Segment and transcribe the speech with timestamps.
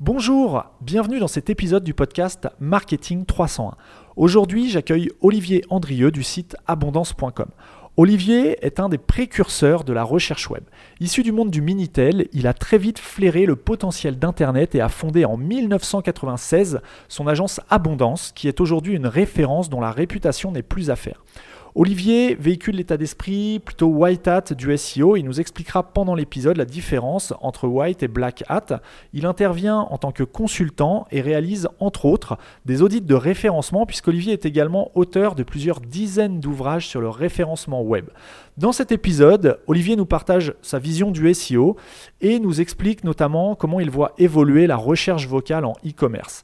[0.00, 3.74] Bonjour, bienvenue dans cet épisode du podcast Marketing 301.
[4.14, 7.48] Aujourd'hui, j'accueille Olivier Andrieux du site abondance.com.
[7.96, 10.62] Olivier est un des précurseurs de la recherche web.
[11.00, 14.88] Issu du monde du Minitel, il a très vite flairé le potentiel d'Internet et a
[14.88, 16.78] fondé en 1996
[17.08, 21.24] son agence Abondance, qui est aujourd'hui une référence dont la réputation n'est plus à faire.
[21.80, 25.14] Olivier véhicule l'état d'esprit plutôt white hat du SEO.
[25.14, 28.80] Il nous expliquera pendant l'épisode la différence entre white et black hat.
[29.12, 34.32] Il intervient en tant que consultant et réalise entre autres des audits de référencement puisqu'Olivier
[34.32, 38.06] est également auteur de plusieurs dizaines d'ouvrages sur le référencement web.
[38.56, 41.76] Dans cet épisode, Olivier nous partage sa vision du SEO
[42.20, 46.42] et nous explique notamment comment il voit évoluer la recherche vocale en e-commerce.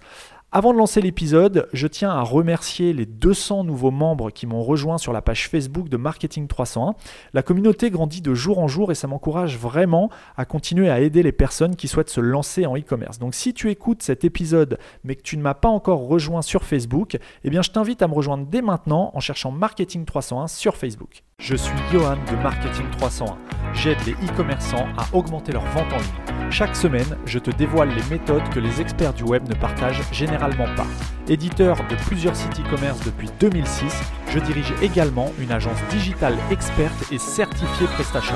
[0.56, 4.98] Avant de lancer l'épisode, je tiens à remercier les 200 nouveaux membres qui m'ont rejoint
[4.98, 6.94] sur la page Facebook de Marketing 301.
[7.32, 11.24] La communauté grandit de jour en jour et ça m'encourage vraiment à continuer à aider
[11.24, 13.18] les personnes qui souhaitent se lancer en e-commerce.
[13.18, 16.62] Donc si tu écoutes cet épisode mais que tu ne m'as pas encore rejoint sur
[16.62, 20.76] Facebook, eh bien je t'invite à me rejoindre dès maintenant en cherchant Marketing 301 sur
[20.76, 21.24] Facebook.
[21.40, 23.36] Je suis Johan de Marketing 301.
[23.74, 26.50] J'aide les e-commerçants à augmenter leur vente en ligne.
[26.50, 30.72] Chaque semaine, je te dévoile les méthodes que les experts du web ne partagent généralement
[30.76, 30.86] pas.
[31.26, 33.94] Éditeur de plusieurs sites e-commerce depuis 2006,
[34.28, 38.34] je dirige également une agence digitale experte et certifiée PrestaShop.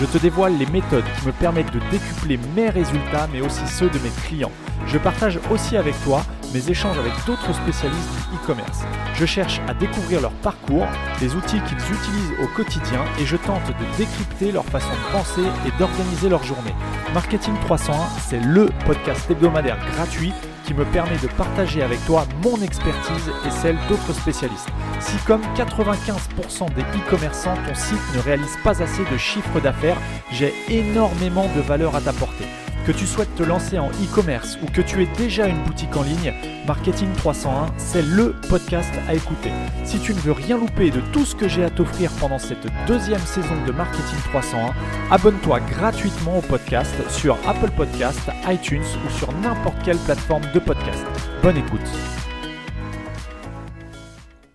[0.00, 3.90] Je te dévoile les méthodes qui me permettent de décupler mes résultats mais aussi ceux
[3.90, 4.52] de mes clients.
[4.86, 6.22] Je partage aussi avec toi
[6.54, 8.80] mes échanges avec d'autres spécialistes du e-commerce.
[9.14, 10.86] Je cherche à découvrir leur parcours,
[11.20, 15.42] les outils qu'ils utilisent au quotidien et je tente de décrypter leur façon de penser
[15.66, 16.74] et d'organiser leur journée.
[17.12, 20.32] Marketing 301, c'est le podcast hebdomadaire gratuit
[20.70, 24.68] qui me permet de partager avec toi mon expertise et celle d'autres spécialistes.
[25.00, 29.96] Si comme 95% des e-commerçants, ton site ne réalise pas assez de chiffre d'affaires,
[30.30, 32.44] j'ai énormément de valeur à t'apporter.
[32.86, 36.02] Que tu souhaites te lancer en e-commerce ou que tu aies déjà une boutique en
[36.02, 36.32] ligne,
[36.66, 39.50] Marketing 301, c'est le podcast à écouter.
[39.84, 42.66] Si tu ne veux rien louper de tout ce que j'ai à t'offrir pendant cette
[42.86, 44.72] deuxième saison de Marketing 301,
[45.10, 51.04] abonne-toi gratuitement au podcast sur Apple Podcast, iTunes ou sur n'importe quelle plateforme de podcast.
[51.42, 52.19] Bonne écoute.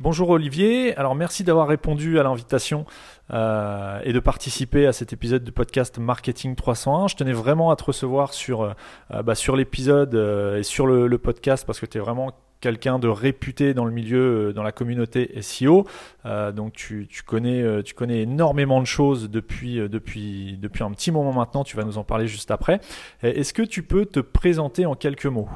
[0.06, 2.86] Bonjour Olivier, alors merci d'avoir répondu à l'invitation
[3.34, 7.08] euh, et de participer à cet épisode du podcast Marketing 301.
[7.08, 11.66] Je tenais vraiment à te recevoir sur, euh, bah, l'épisode euh, et sur le, podcast
[11.66, 15.88] parce que tu es vraiment quelqu'un de réputé dans le milieu, dans la communauté SEO.
[16.24, 21.64] donc tu, connais, énormément de choses depuis, depuis, depuis un petit moment maintenant.
[21.64, 22.80] Tu vas nous en parler juste après.
[23.24, 25.50] Est-ce que tu peux te présenter en quelques mots?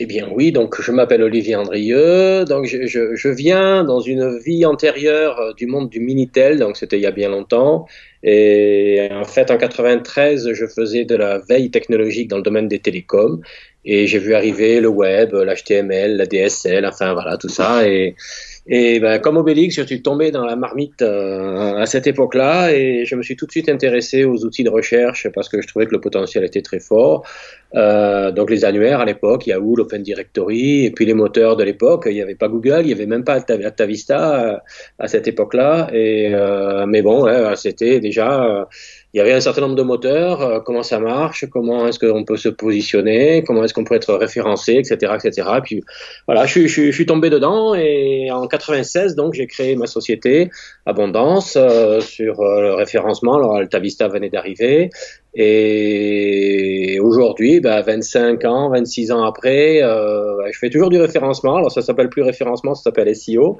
[0.00, 4.38] Eh bien oui, donc je m'appelle Olivier Andrieux, donc je, je, je, viens dans une
[4.38, 7.86] vie antérieure euh, du monde du Minitel, donc c'était il y a bien longtemps,
[8.24, 12.80] et en fait en 93 je faisais de la veille technologique dans le domaine des
[12.80, 13.40] télécoms,
[13.84, 18.16] et j'ai vu arriver le web, l'HTML, la DSL, enfin voilà tout ça, et
[18.66, 23.04] et ben, comme Obélix, je suis tombé dans la marmite euh, à cette époque-là et
[23.04, 25.84] je me suis tout de suite intéressé aux outils de recherche parce que je trouvais
[25.84, 27.26] que le potentiel était très fort.
[27.74, 32.04] Euh, donc les annuaires à l'époque, Yahoo, l'Open Directory et puis les moteurs de l'époque.
[32.06, 34.56] Il n'y avait pas Google, il n'y avait même pas AltaVista euh,
[34.98, 35.90] à cette époque-là.
[35.92, 38.66] Et euh, mais bon, ouais, c'était déjà
[39.14, 42.24] il y avait un certain nombre de moteurs, euh, comment ça marche, comment est-ce qu'on
[42.24, 45.48] peut se positionner, comment est-ce qu'on peut être référencé, etc., etc.
[45.58, 45.84] Et puis
[46.26, 50.50] voilà, je, je, je, suis tombé dedans et en 96 donc j'ai créé ma société
[50.84, 53.36] Abondance euh, sur euh, le référencement.
[53.36, 54.90] Alors AltaVista venait d'arriver
[55.36, 61.56] et aujourd'hui, bah, 25 ans, 26 ans après, euh, bah, je fais toujours du référencement.
[61.56, 63.58] Alors ça s'appelle plus référencement, ça s'appelle SEO.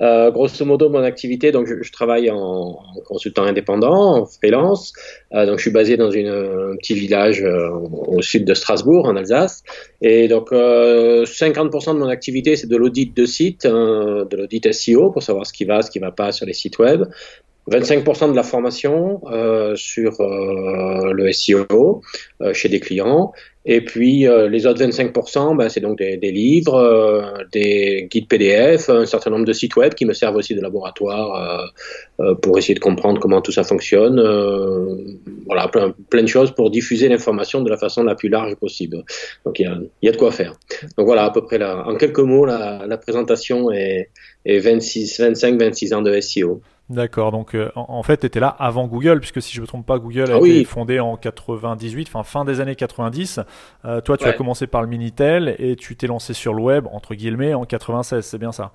[0.00, 4.92] Euh, grosso modo, mon activité, donc je, je travaille en, consultant indépendant, en freelance.
[5.34, 9.06] Euh, donc je suis basé dans une, un petit village euh, au sud de Strasbourg,
[9.06, 9.64] en Alsace.
[10.02, 14.72] Et donc 50% euh, de mon activité, c'est de l'audit de site, hein, de l'audit
[14.72, 17.04] SEO pour savoir ce qui va, ce qui va pas sur les sites web.
[17.70, 22.02] 25% de la formation euh, sur euh, le SEO
[22.40, 23.32] euh, chez des clients.
[23.68, 28.28] Et puis euh, les autres 25%, ben, c'est donc des, des livres, euh, des guides
[28.28, 31.72] PDF, un certain nombre de sites web qui me servent aussi de laboratoire
[32.42, 34.20] pour essayer de comprendre comment tout ça fonctionne.
[35.46, 39.02] voilà, plein, plein, de choses pour diffuser l'information de la façon la plus large possible.
[39.44, 40.54] Donc il y a, y a, de quoi faire.
[40.96, 44.10] Donc voilà, à peu près là, en quelques mots, la, la présentation est,
[44.44, 46.62] est 26, 25, 26 ans de SEO.
[46.88, 49.62] D'accord, donc euh, en, en, fait, tu étais là avant Google, puisque si je ne
[49.62, 50.58] me trompe pas, Google a ah oui.
[50.58, 53.40] été fondé en 98, enfin fin des années 90.
[53.84, 54.30] Euh, toi, tu ouais.
[54.30, 57.64] as commencé par le Minitel et tu t'es lancé sur le web, entre guillemets, en
[57.64, 58.70] 96, c'est bien ça?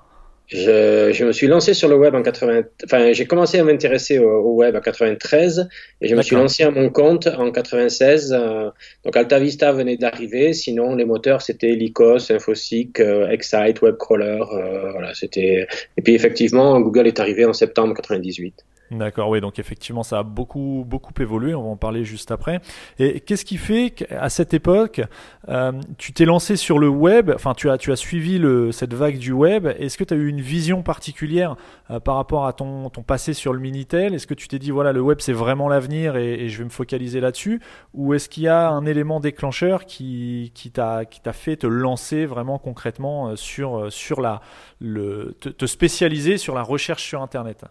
[0.52, 2.64] Je, me suis lancé sur le web en 80.
[2.84, 5.70] Enfin, j'ai commencé à m'intéresser au, web en 93
[6.02, 8.34] et je me suis lancé à mon compte en 96.
[8.34, 8.70] Euh,
[9.06, 10.54] donc Alta Vista venait d'arriver.
[10.54, 14.42] Sinon, les moteurs c'était Lycos, Infosec, euh, Excite, Webcrawler.
[14.54, 15.68] Euh, voilà, c'était.
[15.96, 18.66] Et puis effectivement, Google est arrivé en septembre 98.
[18.92, 22.60] D'accord, oui, donc effectivement, ça a beaucoup, beaucoup évolué, on va en parler juste après.
[23.00, 25.02] Et qu'est-ce qui fait qu'à cette époque,
[25.48, 28.42] euh, tu t'es lancé sur le web, enfin, tu as, tu as suivi
[28.74, 29.66] cette vague du web.
[29.66, 31.56] Est-ce que tu as eu une vision particulière
[31.90, 34.14] euh, par rapport à ton, ton passé sur le Minitel?
[34.14, 36.70] Est-ce que tu t'es dit, voilà, le web, c'est vraiment l'avenir et, je vais me
[36.70, 37.62] focaliser là-dessus?
[37.94, 42.60] Ou est-ce qu'il y a un élément déclencheur qui, qui t'a fait te lancer vraiment
[42.60, 44.42] concrètement euh, sur, sur la,
[44.82, 47.64] le, te spécialiser sur la recherche sur Internet?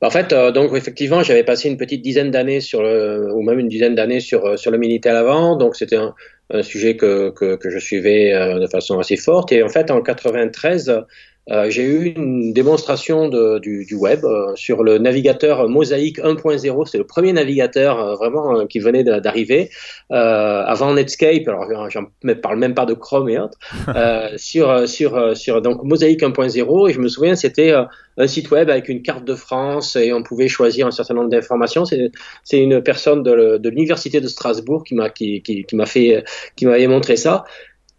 [0.00, 3.58] En fait, euh, donc effectivement, j'avais passé une petite dizaine d'années sur le, ou même
[3.58, 6.14] une dizaine d'années sur euh, sur le Minitel avant, donc c'était un,
[6.50, 9.52] un, sujet que, que, que je suivais euh, de façon assez forte.
[9.52, 11.04] Et en fait, en 93,
[11.50, 16.86] euh, j'ai eu une démonstration de, du, du, web euh, sur le navigateur Mosaic 1.0.
[16.86, 19.70] C'est le premier navigateur euh, vraiment qui venait d'arriver
[20.10, 21.48] avant Netscape.
[21.48, 22.04] Alors, j'en
[22.40, 23.58] parle même pas de Chrome et autres.
[24.36, 27.72] sur sur sur donc Mosaic 1.0 et je me souviens c'était
[28.16, 31.30] un site web avec une carte de France et on pouvait choisir un certain nombre
[31.30, 31.84] d'informations.
[31.84, 36.24] C'est une personne de l'université de, Strasbourg qui m'a qui, qui, qui m'a fait
[36.56, 37.44] qui m'avait montré ça.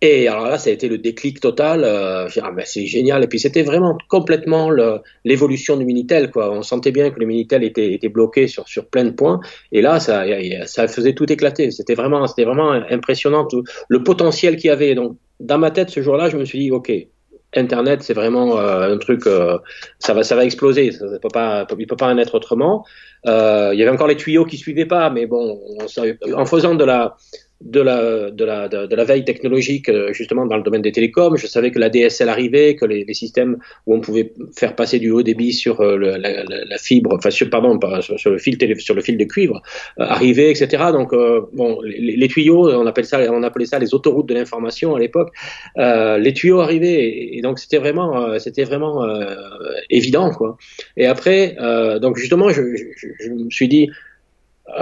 [0.05, 1.85] Et alors là, ça a été le déclic total.
[1.85, 3.23] Euh, ah, ben, c'est génial.
[3.23, 4.69] Et puis c'était vraiment complètement
[5.23, 6.29] l'évolution du Minitel.
[6.29, 6.51] Quoi.
[6.51, 9.39] On sentait bien que le Minitel était, bloqué sur, sur plein de points.
[9.71, 10.25] Et là, ça,
[10.65, 11.71] ça faisait tout éclater.
[11.71, 13.47] C'était vraiment, vraiment impressionnant
[13.87, 14.93] le potentiel qu'il y avait.
[14.93, 16.91] Donc, dans ma tête, ce jour-là, je me suis dit, OK,
[17.55, 19.57] Internet, c'est vraiment euh, un truc, euh,
[19.99, 20.91] ça va, ça va exploser.
[20.91, 22.85] Ça, peut pas, il peut pas en être autrement.
[23.25, 26.75] Euh, il y avait encore les tuyaux qui suivaient pas, mais bon, on, en faisant
[26.75, 27.15] de la,
[27.61, 31.37] de la, de la, de, la veille technologique euh, justement dans le domaine des télécoms.
[31.37, 34.99] Je savais que la DSL arrivait, que les, les systèmes où on pouvait faire passer
[34.99, 38.37] du haut débit sur euh, le, la, la, fibre, enfin sur, pardon, sur, sur, le
[38.37, 39.61] fil télé, sur le fil de cuivre
[39.99, 40.83] euh, arrivaient, etc.
[40.91, 41.11] Donc
[41.53, 45.33] bon, les, tuyaux, on appelle ça, on appelait ça les autoroutes de l'information à l'époque.
[45.77, 49.05] les tuyaux arrivaient et, donc c'était vraiment, c'était vraiment
[49.89, 50.57] évident quoi.
[50.97, 51.55] Et après,
[52.01, 53.91] donc justement, je, je, je me suis dit euh,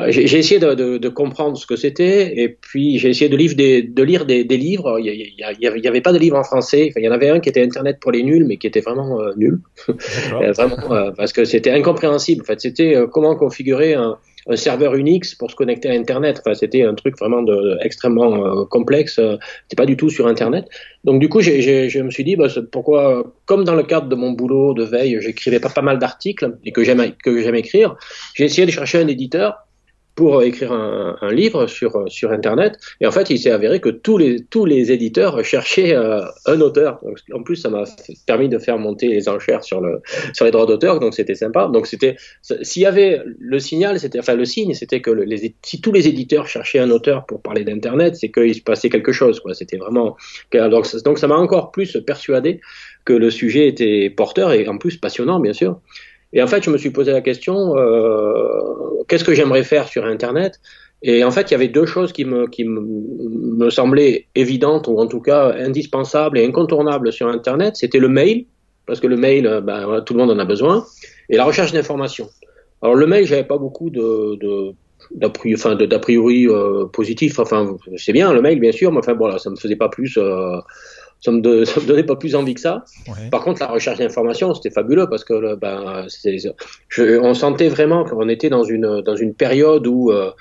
[0.10, 3.56] j'ai essayé de, de, de, comprendre ce que c'était et puis j'ai essayé de, lire
[3.56, 5.00] des, de lire des, des livres.
[5.00, 6.88] Il n'y avait, avait, pas de livre en français.
[6.90, 8.82] Enfin, il y en avait un qui était Internet pour les nuls, mais qui était
[8.82, 12.42] vraiment euh, nul, euh, vraiment parce que c'était incompréhensible.
[12.44, 16.42] En fait, c'était comment configurer un, un, serveur Unix pour se connecter à Internet.
[16.46, 19.16] Enfin, c'était un truc vraiment de, extrêmement complexe.
[19.16, 20.66] C'était pas du tout sur Internet.
[21.06, 24.32] Donc du coup, je me suis dit bah, pourquoi, comme dans le cadre de mon
[24.32, 27.02] boulot de veille, j'écrivais pas pas mal d'articles et que j'aime
[27.56, 27.96] écrire,
[28.36, 29.66] j'ai essayé de chercher un éditeur
[30.22, 32.78] pour écrire un, livre sur, sur Internet.
[33.00, 36.62] Et en fait, il s'est avéré que tous les, tous les éditeurs cherchaient euh, un
[36.62, 37.00] auteur.
[37.34, 37.86] En plus, ça m'a
[38.28, 40.00] permis de faire monter les enchères sur, le,
[40.34, 41.70] sur les droits d'auteur, donc c'était sympa.
[41.74, 42.18] Donc, c'était,
[42.62, 46.08] s'il y avait le signal, c'était, enfin, le signe, c'était que les, si tous les
[46.08, 49.56] éditeurs cherchaient un auteur pour parler d'Internet, c'est qu'il se passait quelque chose, quoi.
[49.56, 50.18] C'était vraiment,
[50.54, 52.62] donc, donc ça m'a encore plus persuadé
[53.06, 55.80] que le sujet était porteur et en plus passionnant, bien sûr.
[56.34, 60.06] Et en fait, je me suis posé la question, euh, qu'est-ce que j'aimerais faire sur
[60.06, 60.60] Internet?
[61.04, 65.00] Et en fait, il y avait deux choses qui me, qui me, semblaient évidentes, ou
[65.00, 67.76] en tout cas indispensables et incontournables sur Internet.
[67.76, 68.46] C'était le mail,
[68.86, 70.86] parce que le mail, euh, ben, tout le monde en a besoin,
[71.30, 72.30] et la recherche d'informations.
[72.82, 74.74] Alors le mail, j'avais pas beaucoup de, de
[75.16, 77.40] d'a priori, enfin, priori euh, positif.
[77.40, 80.18] Enfin, c'est bien le mail, bien sûr, mais enfin, voilà, ça me faisait pas plus.
[80.18, 80.58] Euh,
[81.22, 82.84] ça me, me donnait pas plus envie que ça.
[83.32, 86.08] Par contre, la recherche d'informations, c'était fabuleux parce que ben,
[86.90, 90.32] je, on sentait vraiment qu'on était dans une, dans une période où, euh,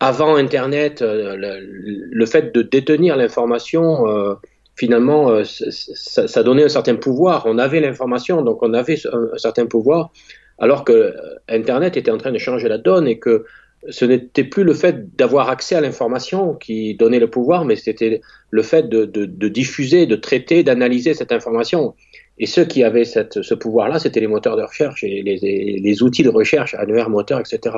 [0.00, 4.34] avant Internet, euh, le, fait de détenir l'information, euh,
[4.76, 7.44] finalement, ça, ça, donnait un certain pouvoir.
[7.46, 10.12] On avait l'information, donc on avait un, un, certain pouvoir,
[10.58, 11.14] alors que
[11.48, 13.44] Internet était en train de changer la donne et que
[13.88, 18.20] ce n'était plus le fait d'avoir accès à l'information qui donnait le pouvoir, mais c'était
[18.50, 19.04] le fait de,
[19.48, 21.94] diffuser, de traiter, d'analyser cette information.
[22.40, 26.28] Et ceux qui avaient ce pouvoir-là, c'était les moteurs de recherche et les, outils de
[26.28, 27.76] recherche, annuaire, moteur, etc.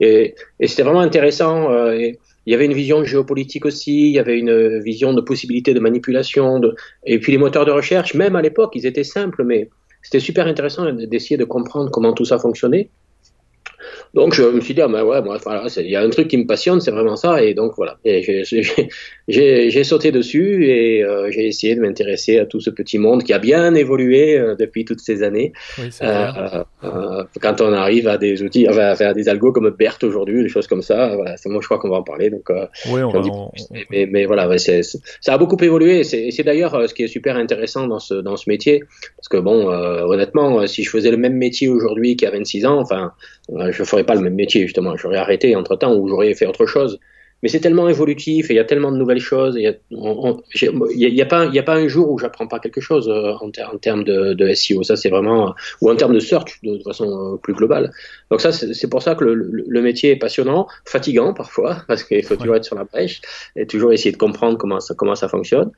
[0.00, 1.70] Et, c'était vraiment intéressant.
[1.70, 2.12] Euh,
[2.44, 5.80] il y avait une vision géopolitique aussi, il y avait une vision de possibilité de
[5.80, 6.60] manipulation.
[7.06, 9.68] Et puis les moteurs de recherche, même à l'époque, ils étaient simples, mais
[10.02, 12.88] c'était super intéressant d'essayer de comprendre comment tout ça fonctionnait.
[14.14, 16.28] Donc je me suis dit, ah ben ouais, moi, voilà, il y a un truc
[16.28, 17.42] qui me passionne, c'est vraiment ça.
[17.42, 17.96] Et donc voilà,
[19.28, 23.32] j'ai sauté dessus et euh, j'ai essayé de m'intéresser à tout ce petit monde qui
[23.32, 25.52] a bien évolué euh, depuis toutes ces années.
[25.78, 29.98] Oui, euh, euh, quand on arrive à des outils, enfin, à des algos comme BERT
[30.02, 32.30] aujourd'hui, des choses comme ça, voilà, moi je crois qu'on va en parler.
[32.30, 32.50] Donc,
[32.90, 33.22] oui, on va,
[33.90, 36.00] mais, mais, voilà, ça a beaucoup évolué.
[36.00, 38.84] Et c'est d'ailleurs ce qui est super intéressant dans ce, dans ce métier.
[39.16, 42.66] Parce que bon, honnêtement, si je faisais le même métier aujourd'hui qu'il y a 26
[42.66, 43.12] ans, enfin,
[43.70, 44.96] je ferais pas le même métier justement.
[44.96, 46.98] J'aurais arrêté entre temps ou j'aurais fait autre chose.
[47.42, 49.56] Mais c'est tellement évolutif et il y a tellement de nouvelles choses.
[49.56, 53.32] Il n'y a, a, pas, a pas un jour où j'apprends pas quelque chose euh,
[53.40, 54.84] en, en termes de, de, SEO.
[54.84, 57.90] Ça, c'est vraiment, ou en termes de search de, façon euh, plus globale.
[58.30, 62.22] Donc ça, c'est pour ça que le, le, métier est passionnant, fatigant parfois, parce qu'il
[62.22, 63.20] faut toujours être sur la brèche
[63.56, 65.72] et toujours essayer de comprendre comment ça, comment ça fonctionne.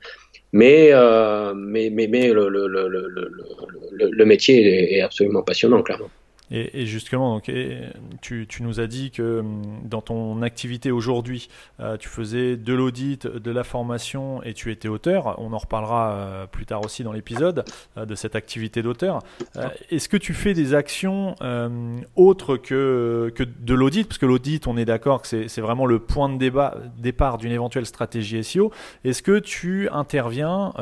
[0.53, 6.09] Mais, euh, mais, mais, mais le, le, métier est absolument passionnant, clairement.
[6.51, 7.51] Et, justement, donc,
[8.21, 11.49] tu, tu, nous as dit que hum, dans ton activité aujourd'hui,
[11.79, 15.39] euh, tu faisais de l'audit, de la formation et tu étais auteur.
[15.39, 17.65] On en reparlera euh, plus tard aussi dans l'épisode
[17.97, 19.19] euh, de cette activité d'auteur.
[19.89, 21.35] Est-ce que tu fais des actions
[22.15, 24.07] autres que, que de l'audit?
[24.07, 27.51] Parce que l'audit, on est d'accord que c'est vraiment le point de débat, départ d'une
[27.51, 28.71] éventuelle stratégie SEO.
[29.03, 30.73] Est-ce que tu interviens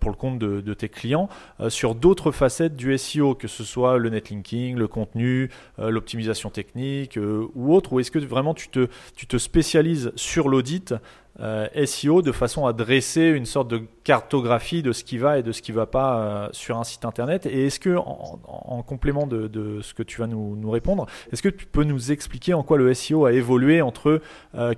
[0.00, 1.28] pour le compte de, de tes clients
[1.68, 7.18] sur d'autres facettes du SEO, que ce soit le netlinking, le contenu, euh, l'optimisation technique
[7.18, 10.94] euh, ou autre Ou est-ce que vraiment tu te, spécialises sur l'audit
[11.38, 15.52] SEO de façon à dresser une sorte de cartographie de ce qui va et de
[15.52, 17.46] ce qui ne va pas euh, sur un site internet.
[17.46, 21.66] Et est-ce que, en, complément de, ce que tu vas nous, répondre, est-ce que tu
[21.66, 24.20] peux nous expliquer en quoi le SEO a évolué entre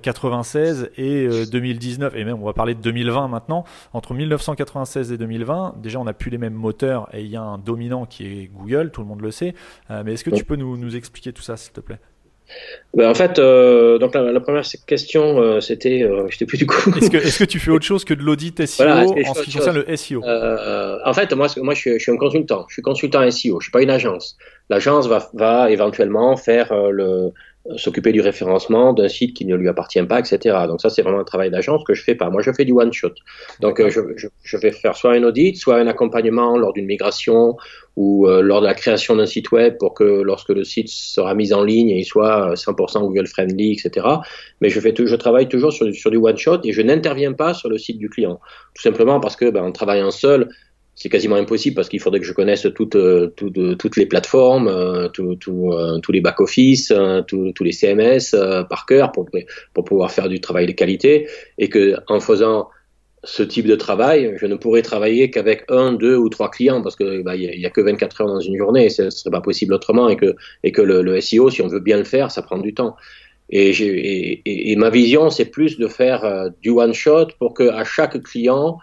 [0.01, 3.63] 96 euh, et 2019 Et même, on va parler de 2020 maintenant.
[3.93, 7.41] Entre 1996 et 2020, déjà, on n'a plus les mêmes moteurs et il y a
[7.41, 9.55] un dominant qui est Google, tout le monde le sait.
[9.89, 11.99] mais est-ce que tu peux nous, nous expliquer tout ça, s'il te plaît?
[12.93, 16.65] Ben, en fait, euh, donc la, première question, euh, c'était, euh, je sais plus du
[16.65, 16.91] coup.
[16.97, 19.57] Est-ce que, est que, tu fais autre chose que de l'audit SEO en ce qui
[19.57, 22.65] concerne le SEO euh, En fait, moi, moi je, suis, je, suis, un consultant.
[22.67, 23.61] Je suis consultant SEO.
[23.61, 24.37] Je suis pas une agence.
[24.69, 27.31] L'agence va, va éventuellement faire le,
[27.77, 30.57] s'occuper du référencement d'un site qui ne lui appartient pas, etc.
[30.67, 32.29] Donc ça, c'est vraiment un travail d'agence que je fais pas.
[32.29, 33.13] Moi, je fais du one shot.
[33.59, 36.85] Donc euh, je, je, je, vais faire soit un audit, soit un accompagnement lors d'une
[36.85, 37.55] migration
[37.97, 41.35] ou euh, lors de la création d'un site web pour que lorsque le site sera
[41.35, 44.07] mis en ligne, il soit 100% euh, Google friendly, etc.
[44.61, 47.53] Mais je fais, je travaille toujours sur, sur du one shot et je n'interviens pas
[47.53, 48.39] sur le site du client,
[48.73, 50.49] tout simplement parce que ben, en travaillant seul,
[51.01, 54.67] c'est quasiment impossible parce qu'il faudrait que je connaisse toutes, euh, toutes, toutes les plateformes,
[54.67, 56.93] euh, tout, tout, euh, tous les back-office,
[57.27, 58.35] tous les CMS
[58.69, 59.27] par cœur pour,
[59.73, 61.27] pour pouvoir faire du travail de qualité
[61.57, 62.69] et que en faisant
[63.23, 66.95] ce type de travail, je ne pourrais travailler qu'avec un, deux ou trois clients parce
[66.95, 69.73] que bah, il y, a que 24 heures dans une journée, ce serait pas possible
[69.73, 72.43] autrement et que et que le, le, SEO, si on veut bien le faire, ça
[72.43, 72.95] prend du temps.
[73.49, 77.83] Et, et, et ma vision, c'est plus de faire du one shot pour que à
[77.83, 78.77] chaque client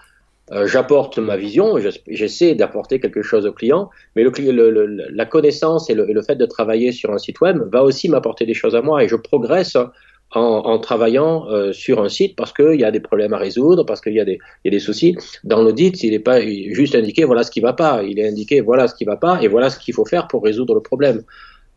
[0.53, 1.77] euh, j'apporte ma vision,
[2.09, 6.47] j'essaie d'apporter quelque chose au client, mais le, le, la connaissance et le, fait de
[6.47, 9.77] travailler sur un site web va aussi m'apporter des choses à moi et je progresse
[9.77, 13.85] en, en travaillant euh, sur un site parce qu'il y a des problèmes à résoudre,
[13.85, 15.17] parce qu'il y, y a des soucis.
[15.45, 18.61] Dans l'audit, il n'est pas juste indiqué voilà ce qui va pas, il est indiqué
[18.61, 21.23] voilà ce qui va pas et voilà ce qu'il faut faire pour résoudre le problème.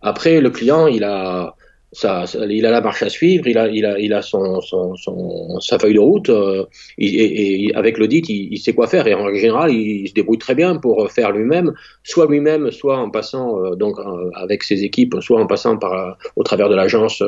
[0.01, 1.55] Après, le client, il a,
[1.93, 4.95] ça, il a la marche à suivre, il a, il a, il a son, son,
[4.95, 6.65] son sa feuille de route, euh,
[6.97, 10.37] et, et, avec l'audit, il, il, sait quoi faire, et en général, il, se débrouille
[10.37, 14.85] très bien pour faire lui-même, soit lui-même, soit en passant euh, donc euh, avec ses
[14.85, 17.21] équipes, soit en passant par au travers de l'agence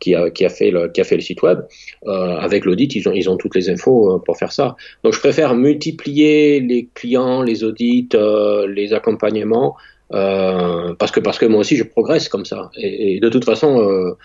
[0.00, 1.60] qui a, qui a fait le, qui a fait le site web.
[2.06, 4.74] avec l'audit, ils ont, ils ont toutes les infos pour faire ça.
[5.04, 8.08] Donc, je préfère multiplier les clients, les audits,
[8.68, 9.76] les accompagnements
[10.12, 12.70] euh, parce que parce que moi aussi je progresse comme ça.
[12.76, 14.16] Et, de toute façon, euh,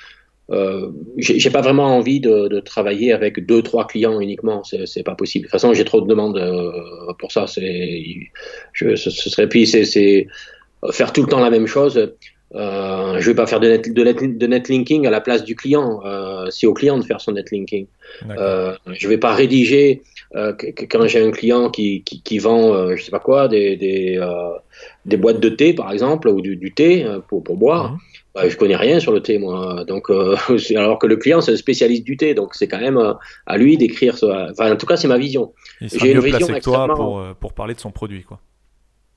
[0.52, 4.64] euh, j'ai pas vraiment envie de, de, travailler avec deux trois clients uniquement.
[4.64, 5.44] C'est pas possible.
[5.44, 7.48] De toute façon, j'ai trop de demandes euh, pour ça.
[7.48, 8.32] C'est,
[8.74, 10.28] ce, ce serait puis c'est
[10.92, 12.14] faire tout le temps la même chose.
[12.54, 15.56] Euh, je vais pas faire de, net, de, net, de netlinking à la place du
[15.56, 16.02] client.
[16.06, 17.88] Euh, c'est au client de faire son netlinking.
[18.30, 20.04] Euh, je vais pas rédiger
[20.36, 20.54] euh,
[20.90, 24.18] quand j'ai un client qui, qui, qui vend, euh, je sais pas quoi, des, des,
[24.18, 24.52] euh,
[25.06, 27.92] des, boîtes de thé par exemple ou du, du thé pour, pour boire.
[27.92, 27.98] Mhm.
[28.36, 30.10] Bah, je connais rien sur le thé moi, donc
[30.76, 33.02] alors que le client c'est un spécialiste du thé, donc c'est quand même
[33.46, 34.16] à lui d'écrire.
[34.22, 35.54] Enfin, en tout cas, c'est ma vision.
[35.80, 38.42] J'ai une vision que toi pour, pour parler de son produit, quoi.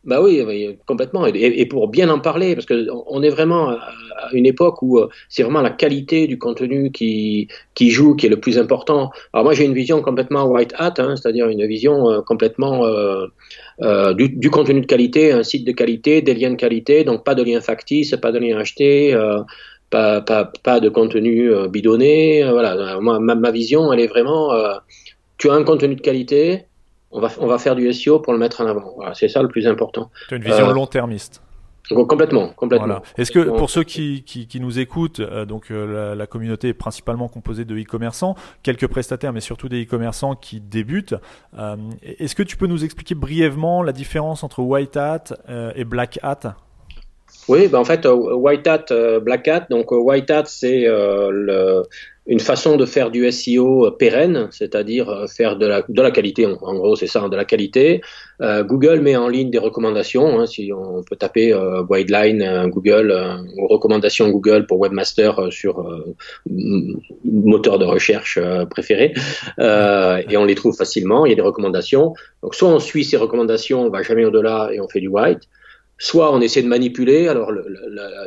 [0.08, 0.42] Bah oui,
[0.86, 1.26] complètement.
[1.26, 5.42] Et, pour bien en parler, parce qu'on est vraiment à une époque où euh, c'est
[5.42, 9.10] vraiment la qualité du contenu qui, qui joue, qui est le plus important.
[9.34, 13.26] Alors moi, j'ai une vision complètement white hat, hein, c'est-à-dire une vision euh, complètement euh,
[14.14, 17.42] du, contenu de qualité, un site de qualité, des liens de qualité, donc pas de
[17.42, 19.14] liens factices, pas de liens achetés.
[19.90, 22.48] pas, de contenu bidonné.
[22.50, 24.54] Voilà, ma, vision, elle est vraiment,
[25.36, 26.67] tu as un contenu de qualité,
[27.10, 28.92] on va, on va faire du SEO pour le mettre en avant.
[28.96, 30.10] Voilà, c'est ça le plus important.
[30.28, 31.42] Tu as une vision long-termiste.
[31.88, 33.00] Complètement, complètement.
[33.16, 36.74] Est-ce que pour ceux qui, qui, qui nous écoutent, euh, donc euh, la, communauté est
[36.74, 41.14] principalement composée de e-commerçants, quelques prestataires, mais surtout des e-commerçants qui débutent.
[41.58, 45.24] Euh, est-ce que tu peux nous expliquer brièvement la différence entre White Hat
[45.74, 46.56] et Black Hat?
[47.48, 48.86] Oui, ben en fait, White Hat,
[49.22, 49.66] Black Hat.
[49.70, 51.84] Donc White Hat, c'est le
[52.28, 56.44] une façon de faire du SEO pérenne, c'est-à-dire euh, faire de la, de la qualité,
[56.44, 58.02] en, gros c'est ça, de la qualité.
[58.42, 62.68] Euh, Google met en ligne des recommandations, hein, si on peut taper euh, Guideline euh,
[62.68, 63.16] Google
[63.56, 65.84] ou recommandations Google pour Webmaster sur
[67.24, 68.38] moteur de recherche
[68.70, 69.14] préféré,
[69.58, 72.12] et on les trouve facilement, il y a des recommandations.
[72.42, 75.48] Donc soit on suit ces recommandations, on va jamais au-delà et on fait du white,
[75.98, 77.64] soit on essaie de manipuler, alors le,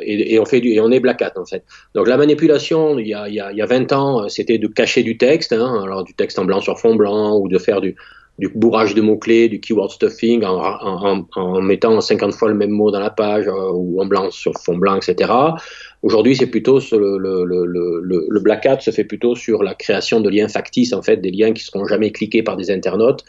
[0.02, 1.64] et, on fait du, et on est black hat en fait.
[1.96, 4.58] Donc la manipulation, il y a, il y a, il y a 20 ans, c'était
[4.58, 7.58] de cacher du texte, hein, alors du texte en blanc sur fond blanc, ou de
[7.58, 7.96] faire du,
[8.40, 12.72] du bourrage de mots-clés, du keyword stuffing, en, en, en, mettant 50 fois le même
[12.72, 15.32] mot dans la page, euh, ou en blanc sur fond blanc, etc.
[16.02, 20.20] Aujourd'hui, c'est plutôt le, le, le, le, black hat se fait plutôt sur la création
[20.20, 23.24] de liens factices, en fait, des liens qui seront jamais cliqués par des internautes,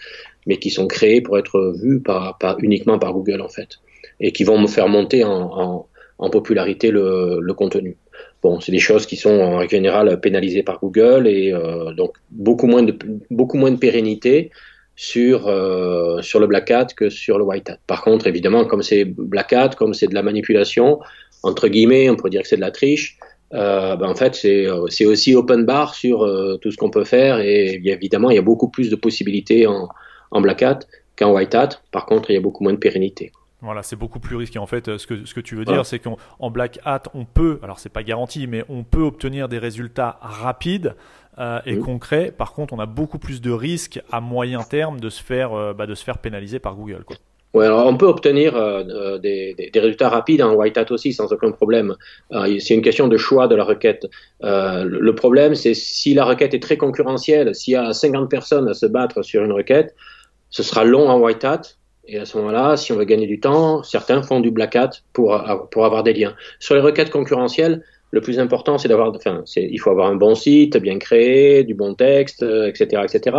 [0.46, 3.78] mais qui sont créés pour être vus par, par uniquement par Google, en fait
[4.23, 5.87] et qui vont me faire monter en,
[6.31, 7.97] popularité le, contenu.
[8.43, 12.69] Bon, c'est des choses qui sont en général pénalisées par Google et euh, donc beaucoup
[12.69, 12.97] moins de
[13.31, 14.50] beaucoup moins de pérennité
[14.95, 17.79] sur euh, sur le black hat que sur le white hat.
[17.87, 21.00] Par contre, évidemment, comme c'est black hat, comme c'est de la manipulation
[21.43, 23.19] entre guillemets, on pourrait dire que c'est de la triche.
[23.52, 26.19] Euh, ben en fait, c'est c'est aussi open bar sur
[26.61, 29.88] tout ce qu'on peut faire et évidemment, il y a beaucoup plus de possibilités en,
[30.31, 30.81] en black hat
[31.17, 31.71] qu'en white hat.
[31.91, 33.33] Par contre, il y a beaucoup moins de pérennité.
[33.62, 34.59] Voilà, c'est beaucoup plus risqué.
[34.59, 37.25] En fait, euh, ce que, ce que tu veux dire, c'est qu'en black hat, on
[37.25, 40.97] peut, alors c'est pas garanti, mais on peut obtenir des résultats rapides
[41.38, 42.33] euh, et concrets.
[42.37, 45.73] Par contre, on a beaucoup plus de risques à moyen terme de se faire, euh,
[45.73, 47.04] bah, de se faire pénaliser par Google.
[47.07, 47.16] Quoi.
[47.54, 48.54] Ouais, alors on peut obtenir
[49.21, 51.97] des, des, résultats rapides en white hat aussi sans aucun problème.
[52.31, 54.07] c'est une question de choix de la requête.
[54.40, 58.75] le problème, c'est si la requête est très concurrentielle, s'il y a 50 personnes à
[58.75, 59.95] se battre sur une requête,
[60.49, 61.61] ce sera long en white hat
[62.06, 64.90] et à ce moment-là, si on veut gagner du temps, certains font du black hat
[65.12, 65.40] pour,
[65.71, 66.35] pour avoir des liens.
[66.59, 67.82] Sur les requêtes concurrentielles,
[68.12, 71.75] le plus important, c'est d'avoir, enfin, il faut avoir un bon site, bien créé, du
[71.75, 73.37] bon texte, etc., euh, etc.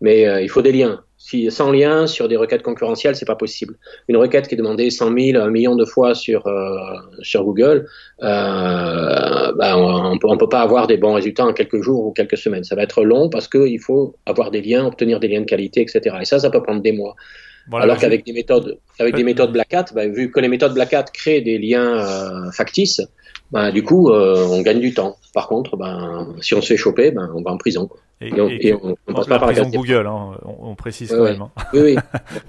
[0.00, 1.00] Mais euh, il faut des liens.
[1.16, 3.76] Si sans lien sur des requêtes concurrentielles, c'est pas possible.
[4.08, 6.76] Une requête qui est demandée 100 000, un million de fois sur euh,
[7.22, 7.86] sur Google,
[8.22, 12.36] euh, ben, on, on, peut pas avoir des bons résultats en quelques jours ou quelques
[12.36, 12.64] semaines.
[12.64, 15.82] Ça va être long parce qu'il faut avoir des liens, obtenir des liens de qualité,
[15.82, 16.16] etc.
[16.20, 17.14] Et ça, ça peut prendre des mois.
[17.72, 20.92] Alors qu'avec des méthodes, avec des méthodes Black Hat, ben, vu que les méthodes Black
[20.94, 23.02] Hat créent des liens euh, factices,
[23.50, 25.16] ben, du coup, euh, on gagne du temps.
[25.34, 27.88] Par contre, ben, si on se fait choper, ben, on va en prison.
[28.20, 31.42] Et, on, on, passe pas par la Google, hein, on, précise quand même.
[31.42, 31.50] Hein.
[31.74, 31.96] Oui, oui.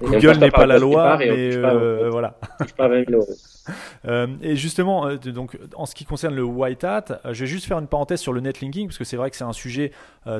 [0.00, 2.38] Google n'est pas, la loi, mais euh, voilà.
[4.06, 7.46] Euh, et justement, euh, donc, en ce qui concerne le white hat, euh, je vais
[7.46, 9.92] juste faire une parenthèse sur le netlinking, parce que c'est vrai que c'est un sujet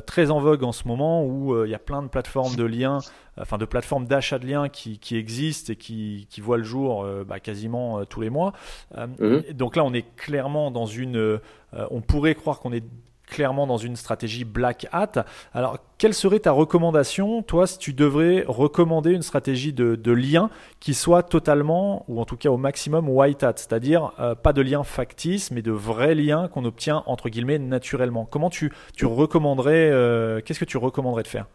[0.05, 2.99] très en vogue en ce moment, où il y a plein de plateformes de liens,
[3.39, 8.05] enfin de plateformes d'achat de liens qui, existent et qui, voient le jour bah, quasiment
[8.05, 8.53] tous les mois.
[8.97, 9.43] Mhm.
[9.53, 11.39] Donc là, on est clairement dans une...
[11.73, 12.83] on pourrait croire qu'on est
[13.29, 15.25] clairement dans une stratégie black hat.
[15.53, 20.93] Alors, quelle serait ta recommandation, toi, si tu devrais recommander une stratégie de, lien qui
[20.93, 24.83] soit totalement, ou en tout cas au maximum, white hat, c'est-à-dire euh, pas de lien
[24.83, 28.25] factice, mais de vrais liens qu'on obtient, entre guillemets, naturellement?
[28.25, 31.45] Comment tu, recommanderais, euh, qu'est-ce que tu recommanderais de faire?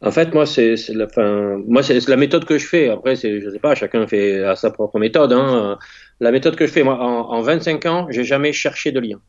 [0.00, 2.88] En fait, moi, c'est la, méthode que je fais.
[2.88, 5.32] Après, c'est, je sais pas, chacun fait à sa propre méthode.
[5.32, 5.78] Hein.
[6.18, 9.20] La méthode que je fais, moi, en, en 25 ans, j'ai jamais cherché de lien,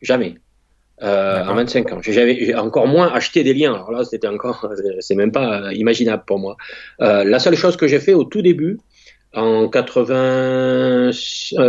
[0.00, 0.36] jamais
[1.02, 1.98] euh, en 25 ans.
[2.02, 3.74] J'avais encore moins acheté des liens.
[3.74, 6.56] Alors là, c'était encore, c'est même pas imaginable pour moi.
[7.00, 8.78] Euh, la seule chose que j'ai fait au tout début,
[9.34, 11.12] en 80, euh,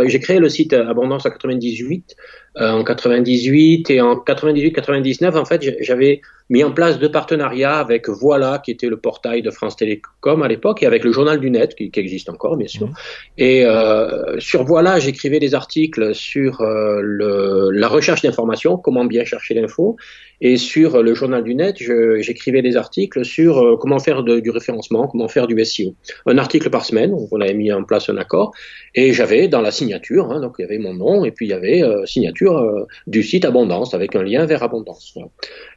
[0.06, 2.14] j'ai créé le site Abondance en 98.
[2.56, 8.08] Euh, en 98 et en 98-99, en fait, j'avais mis en place deux partenariats avec
[8.08, 11.50] Voilà, qui était le portail de France Télécom à l'époque, et avec le Journal du
[11.50, 12.86] Net, qui, qui existe encore, bien sûr.
[12.86, 12.94] Mmh.
[13.38, 19.24] Et euh, sur Voilà, j'écrivais des articles sur euh, le, la recherche d'informations, comment bien
[19.24, 19.96] chercher l'info,
[20.40, 24.50] et sur le Journal du Net, j'écrivais des articles sur euh, comment faire de, du
[24.50, 25.94] référencement, comment faire du SEO.
[26.26, 28.52] Un article par semaine, donc on avait mis en place un accord,
[28.94, 31.50] et j'avais dans la signature, hein, donc il y avait mon nom, et puis il
[31.50, 35.16] y avait euh, signature euh, du site Abondance avec un lien vers Abondance.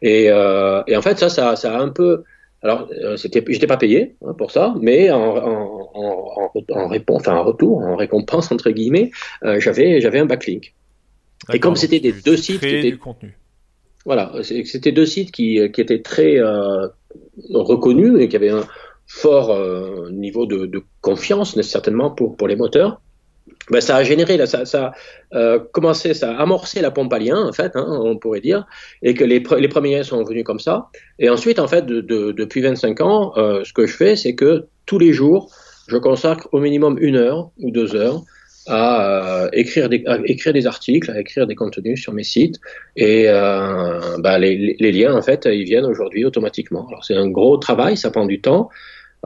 [0.01, 2.23] Et, euh, et, en fait, ça, ça, ça a un peu.
[2.63, 7.21] Alors, euh, c'était, j'étais pas payé hein, pour ça, mais en, en, en, en, réponse,
[7.21, 9.11] enfin en retour, en récompense entre guillemets,
[9.59, 10.73] j'avais, j'avais un backlink.
[11.53, 13.37] Et comme c'était des deux sites qui étaient du contenu.
[14.05, 16.87] Voilà, c'était deux sites qui, qui étaient très euh,
[17.53, 18.65] reconnus et qui avaient un
[19.05, 23.01] fort euh, niveau de, de, confiance, certainement pour, pour les moteurs.
[23.69, 24.93] Ben, ça a généré, ça, ça
[25.31, 28.39] a euh, commencé, ça a amorcé la pompe à lien, en fait, hein, on pourrait
[28.39, 28.65] dire,
[29.01, 30.87] et que les, les premiers liens sont venus comme ça.
[31.19, 34.35] Et ensuite, en fait, de, de, depuis 25 ans, euh, ce que je fais, c'est
[34.35, 35.51] que tous les jours,
[35.87, 38.23] je consacre au minimum une heure ou deux heures
[38.67, 42.59] à, euh, écrire, des, à écrire des articles, à écrire des contenus sur mes sites.
[42.95, 46.85] Et euh, bah, les, les, liens, en fait, ils viennent aujourd'hui automatiquement.
[46.87, 48.69] Alors c'est un gros travail, ça prend du temps.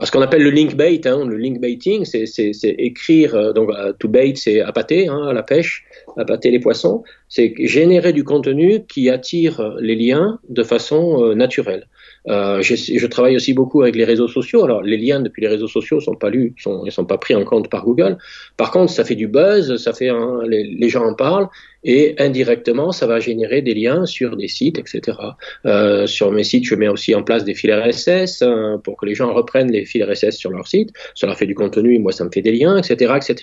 [0.00, 4.08] Ce qu'on appelle le link bait, hein, le link baiting, c'est écrire, euh, donc to
[4.08, 5.84] bait, c'est appâter, hein, à la pêche,
[6.16, 11.86] appâter les poissons, c'est générer du contenu qui attire les liens de façon euh, naturelle.
[12.28, 14.64] Euh, je travaille aussi beaucoup avec les réseaux sociaux.
[14.64, 17.34] Alors, les liens depuis les réseaux sociaux sont pas lus, sont, ils sont pas pris
[17.34, 18.16] en compte par Google.
[18.56, 20.10] Par contre, ça fait du buzz, ça fait
[20.46, 21.48] les, les, gens en parlent
[21.84, 25.18] et indirectement, ça va générer des liens sur des sites, etc.
[25.66, 29.06] Euh, sur mes sites, je mets aussi en place des fils RSS hein, pour que
[29.06, 30.90] les gens reprennent les fils RSS sur leur site.
[31.14, 33.36] Ça leur fait du contenu, moi, ça me fait des liens, etc., etc.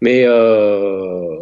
[0.00, 1.36] Mais euh,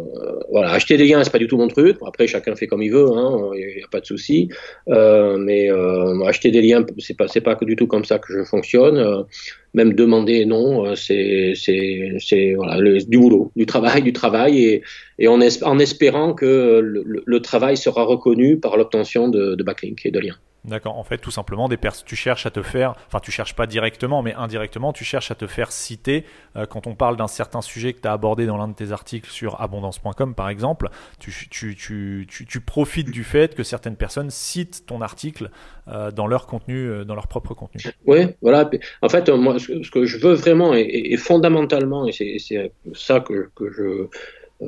[0.49, 1.97] voilà, acheter des liens, c'est pas du tout mon truc.
[2.05, 4.49] Après, chacun fait comme il veut, il hein, n'y a pas de souci.
[4.89, 8.33] Euh, mais euh, acheter des liens, c'est pas, c'est pas du tout comme ça que
[8.33, 9.25] je fonctionne.
[9.73, 14.83] Même demander non, euh, c'est, c'est, voilà, du boulot, du travail, du travail, et,
[15.17, 16.79] et en, en espérant que
[17.25, 19.65] le, travail sera reconnu par l'obtention de, de
[20.05, 20.37] et de liens.
[20.65, 20.97] D'accord.
[20.97, 24.21] En fait, tout simplement, des tu cherches à te faire, enfin, tu cherches pas directement,
[24.21, 26.23] mais indirectement, tu cherches à te faire citer
[26.55, 28.93] euh, quand on parle d'un certain sujet que tu as abordé dans l'un de tes
[28.93, 30.89] articles sur abondance.com, par exemple.
[31.19, 35.49] Tu, tu, tu, tu, profites du fait que certaines personnes citent ton article
[35.89, 37.81] euh, dans leur contenu, euh, dans leur propre contenu.
[38.05, 38.69] Oui, voilà.
[39.01, 43.49] En fait, moi, ce que je veux vraiment, et, et fondamentalement, et c'est ça que,
[43.53, 44.07] que je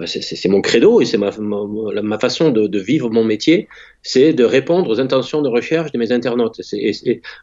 [0.05, 1.31] c'est mon credo et c'est ma,
[2.19, 3.67] façon de, vivre mon métier,
[4.01, 6.59] c'est de répondre aux intentions de recherche de mes internautes.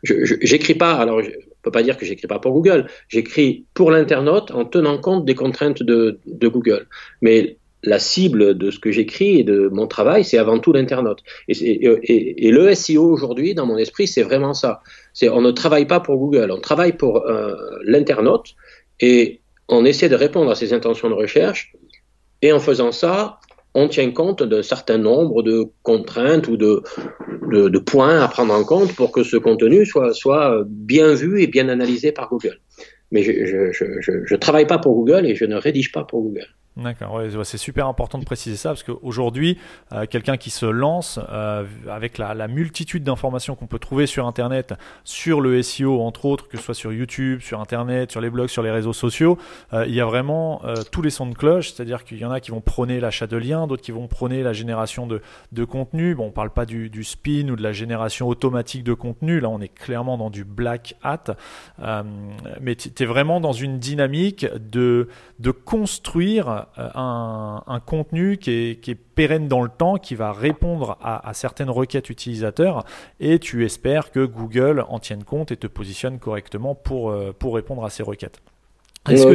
[0.03, 1.31] j'écris pas, alors je
[1.63, 5.35] peux pas dire que j'écris pas pour Google, j'écris pour l'internaute en tenant compte des
[5.35, 6.87] contraintes de, Google.
[7.21, 11.21] Mais la cible de ce que j'écris et de mon travail, c'est avant tout l'internaute.
[11.49, 14.83] Et, le SEO aujourd'hui, dans mon esprit, c'est vraiment ça.
[15.23, 18.55] On ne travaille pas pour Google, on travaille pour euh, l'internaute
[19.01, 21.73] et on essaie de répondre à ses intentions de recherche
[22.43, 23.39] et en faisant ça,
[23.75, 28.95] on tient compte d'un certain nombre de contraintes ou de, points à prendre en compte
[28.95, 32.59] pour que ce contenu soit, soit bien vu et bien analysé par Google.
[33.11, 36.49] Mais je ne travaille pas pour Google et je ne rédige pas pour Google.
[36.75, 39.59] D'accord, ouais, c'est super important de préciser ça parce qu'aujourd'hui,
[39.93, 44.73] euh, quelqu'un qui se lance euh, avec la, multitude d'informations qu'on peut trouver sur Internet,
[45.05, 48.49] sur le SEO entre autres, que ce soit sur YouTube, sur Internet, sur les blogs,
[48.49, 49.37] sur les réseaux sociaux,
[49.75, 52.41] euh, il y a vraiment tous les sons de cloche, c'est-à-dire qu'il y en a
[52.41, 55.21] qui vont prôner l'achat de liens, d'autres qui vont prôner la génération de,
[55.53, 56.15] de contenu.
[56.15, 59.51] Bon, on parle pas du, du, spin ou de la génération automatique de contenu, là
[59.51, 61.37] on est clairement dans du black hat,
[62.61, 65.09] mais tu es vraiment dans une dynamique de,
[65.39, 71.33] de construire euh, un, contenu qui est, pérenne dans le temps, qui va répondre à,
[71.35, 72.85] certaines requêtes utilisateurs,
[73.21, 77.55] et tu espères que Google en tienne compte et te positionne correctement pour, euh, pour
[77.55, 78.41] répondre à ces requêtes.
[79.09, 79.27] Est-ce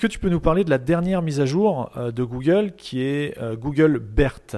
[0.00, 3.02] que, tu peux nous parler de la dernière mise à jour euh, de Google qui
[3.02, 4.56] est Google BERT?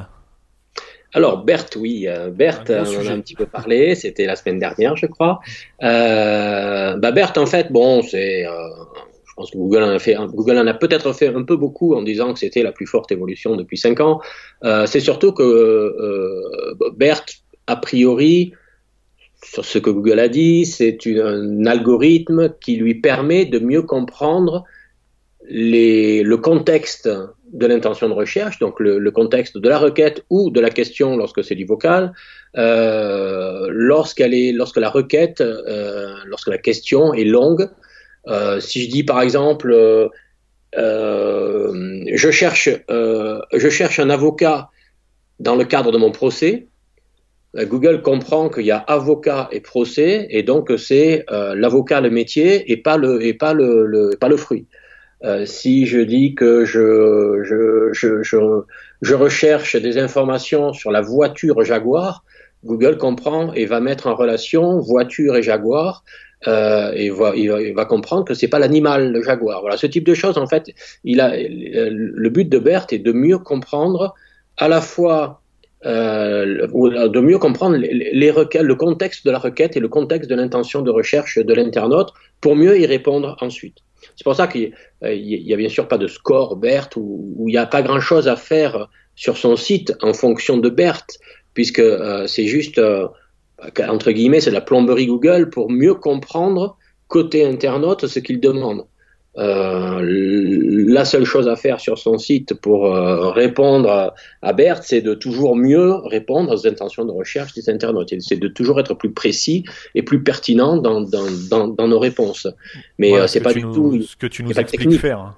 [1.12, 4.96] Alors, BERT, oui, BERT, on en a un petit peu parlé, c'était la semaine dernière,
[4.96, 5.40] je crois.
[5.82, 8.44] Euh, bah BERT, en fait, bon, c'est
[9.34, 11.96] je pense que Google en a fait, Google en a peut-être fait un peu beaucoup
[11.96, 14.20] en disant que c'était la plus forte évolution depuis cinq ans.
[14.62, 17.24] Euh, c'est surtout que euh, BERT,
[17.66, 18.52] a priori,
[19.44, 24.64] sur ce que Google a dit, c'est un algorithme qui lui permet de mieux comprendre
[25.48, 27.08] les, le contexte
[27.52, 31.42] de l'intention de recherche, donc le, contexte de la requête ou de la question lorsque
[31.42, 32.12] c'est du vocal,
[32.56, 37.68] euh, lorsqu'elle est, lorsque la requête, euh, lorsque la question est longue,
[38.60, 40.08] si je dis par exemple, euh,
[40.76, 44.70] euh, je, cherche, je un avocat
[45.40, 46.66] dans le cadre de mon procès,
[47.56, 52.76] Google comprend qu'il y a avocat et procès, et donc c'est l'avocat le métier et
[52.76, 54.66] pas le, pas le, fruit.
[55.24, 58.62] Euh, si je dis que je, je, je,
[59.00, 62.24] je recherche des informations sur la voiture Jaguar,
[62.64, 66.04] Google comprend et va mettre en relation voiture et Jaguar
[66.46, 69.60] euh, et va, il, va, comprendre que c'est pas l'animal, le jaguar.
[69.60, 70.70] Voilà, ce type de choses, en fait,
[71.18, 74.14] a, le but de Bert est de mieux comprendre
[74.56, 75.40] à la fois
[75.86, 76.66] euh,
[77.08, 80.90] de mieux comprendre les, le contexte de la requête et le contexte de l'intention de
[80.90, 83.78] recherche de l'internaute pour mieux y répondre ensuite.
[84.16, 87.58] C'est pour ça qu'il n'y a bien sûr pas de score BERT où il n'y
[87.58, 91.06] a pas grand-chose à faire sur son site en fonction de BERT,
[91.54, 91.82] puisque
[92.26, 92.80] c'est juste,
[93.88, 96.76] entre guillemets, c'est la plomberie Google pour mieux comprendre
[97.08, 98.86] côté internaute ce qu'il demande.
[99.36, 100.00] Euh,
[100.86, 105.14] la seule chose à faire sur son site pour euh, répondre à, Bert, c'est de
[105.14, 108.14] toujours mieux répondre aux intentions de recherche des internautes.
[108.20, 109.64] C'est de toujours être plus précis
[109.96, 112.46] et plus pertinent dans, dans, dans, nos réponses.
[112.98, 115.18] Mais euh, c'est pas du tout ce que tu nous expliques faire.
[115.18, 115.34] Hein.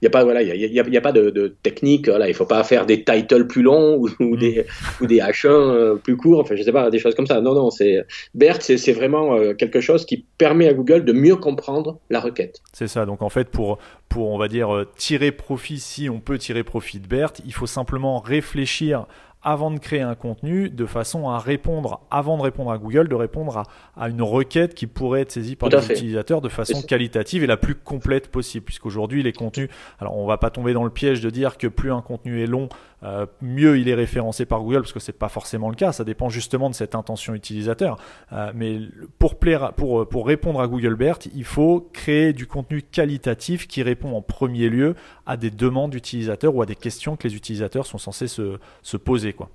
[0.00, 2.08] Il n'y a pas, voilà, il y a, y a, pas de, de, technique.
[2.08, 4.38] Voilà, il faut pas faire des titles plus longs ou, ou mm.
[4.38, 4.66] des,
[5.00, 6.40] ou des H1 euh, plus courts.
[6.40, 7.40] Enfin, je sais pas, des choses comme ça.
[7.40, 11.36] Non, non, c'est BERT, c'est vraiment euh, quelque chose qui permet à Google de mieux
[11.36, 12.60] comprendre la requête.
[12.72, 13.04] C'est ça.
[13.04, 16.64] Donc en fait, pour, pour on va dire euh, tirer profit, si on peut tirer
[16.64, 19.06] profit de BERT, il faut simplement réfléchir
[19.42, 23.14] avant de créer un contenu de façon à répondre, avant de répondre à Google, de
[23.14, 23.62] répondre
[23.96, 27.56] à, une requête qui pourrait être saisie par les utilisateurs de façon qualitative et la
[27.56, 28.64] plus complète possible.
[28.64, 31.92] Puisqu'aujourd'hui, les contenus, alors on va pas tomber dans le piège de dire que plus
[31.92, 32.68] un contenu est long,
[33.02, 35.92] euh, mieux il est référencé par Google, parce que c'est pas forcément le cas.
[35.92, 37.98] Ça dépend justement de cette intention utilisateur.
[38.32, 38.78] Euh, mais
[39.18, 43.82] pour, plaire, pour, pour répondre à Google BERT, il faut créer du contenu qualitatif qui
[43.82, 44.94] répond en premier lieu
[45.26, 48.96] à des demandes d'utilisateurs ou à des questions que les utilisateurs sont censés se, se
[48.96, 49.32] poser.
[49.32, 49.50] Quoi.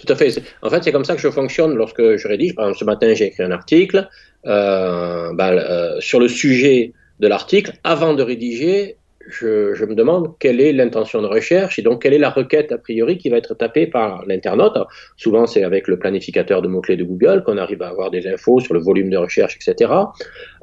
[0.00, 0.42] Tout à fait.
[0.62, 2.54] En fait, c'est comme ça que je fonctionne lorsque je rédige.
[2.54, 4.08] Par exemple, ce matin, j'ai écrit un article
[4.46, 7.72] euh, ben, euh, sur le sujet de l'article.
[7.84, 8.96] Avant de rédiger,
[9.30, 12.78] je, me demande quelle est l'intention de recherche et donc quelle est la requête a
[12.78, 14.76] priori qui va être tapée par l'internaute.
[15.16, 18.60] Souvent, c'est avec le planificateur de mots-clés de Google qu'on arrive à avoir des infos
[18.60, 19.92] sur le volume de recherche, etc.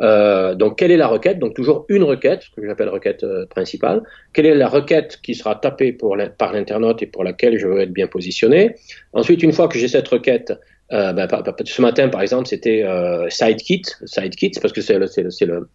[0.02, 1.40] Euh, donc, quelle est la requête?
[1.40, 4.04] Donc, toujours une requête, ce que j'appelle requête euh, principale.
[4.34, 7.94] Quelle est la requête qui sera tapée par l'internaute et pour laquelle je veux être
[7.94, 8.76] bien positionné?
[9.14, 10.54] Ensuite, une fois que j'ai cette requête,
[10.94, 11.28] euh, ben,
[11.66, 15.08] ce matin, par exemple, c'était euh, SideKit, SideKit, parce que c'est le,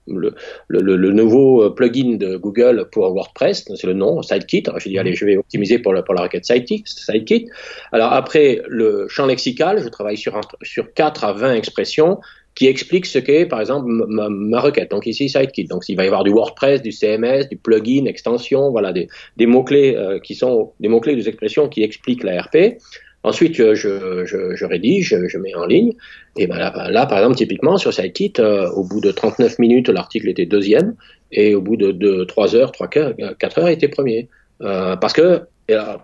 [0.07, 0.35] le,
[0.69, 4.65] le, le, nouveau euh, plugin de Google pour WordPress, c'est le nom, SideKit.
[4.67, 7.47] Alors, j'ai dit, allez, je vais optimiser pour, pour la requête SideKit.
[7.93, 12.19] Alors, après, le champ lexical, je travaille sur, sur 4 à 20 expressions
[12.55, 14.91] qui expliquent ce qu'est, par exemple, ma, ma, requête.
[14.91, 15.65] Donc, ici, SideKit.
[15.65, 19.47] Donc, il va y avoir du WordPress, du CMS, du plugin, extension, voilà, des, des
[19.47, 22.79] mots-clés euh, qui sont des mots-clés, des expressions qui expliquent la RP.
[23.25, 25.93] Ensuite, je, je, je, rédige, je mets en ligne.
[26.37, 29.89] Et ben là, là par exemple, typiquement, sur SiteKit, euh, au bout de 39 minutes,
[29.89, 30.95] l'article était deuxième.
[31.31, 34.29] Et au bout de, de 3 heures, 3 4 heures, il était premier.
[34.61, 35.43] Euh, parce que,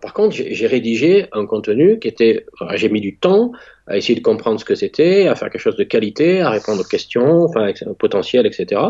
[0.00, 3.52] par contre, j'ai rédigé un contenu qui était, j'ai mis du temps
[3.86, 6.80] à essayer de comprendre ce que c'était, à faire quelque chose de qualité, à répondre
[6.80, 8.80] aux questions, enfin, potentiel, etc.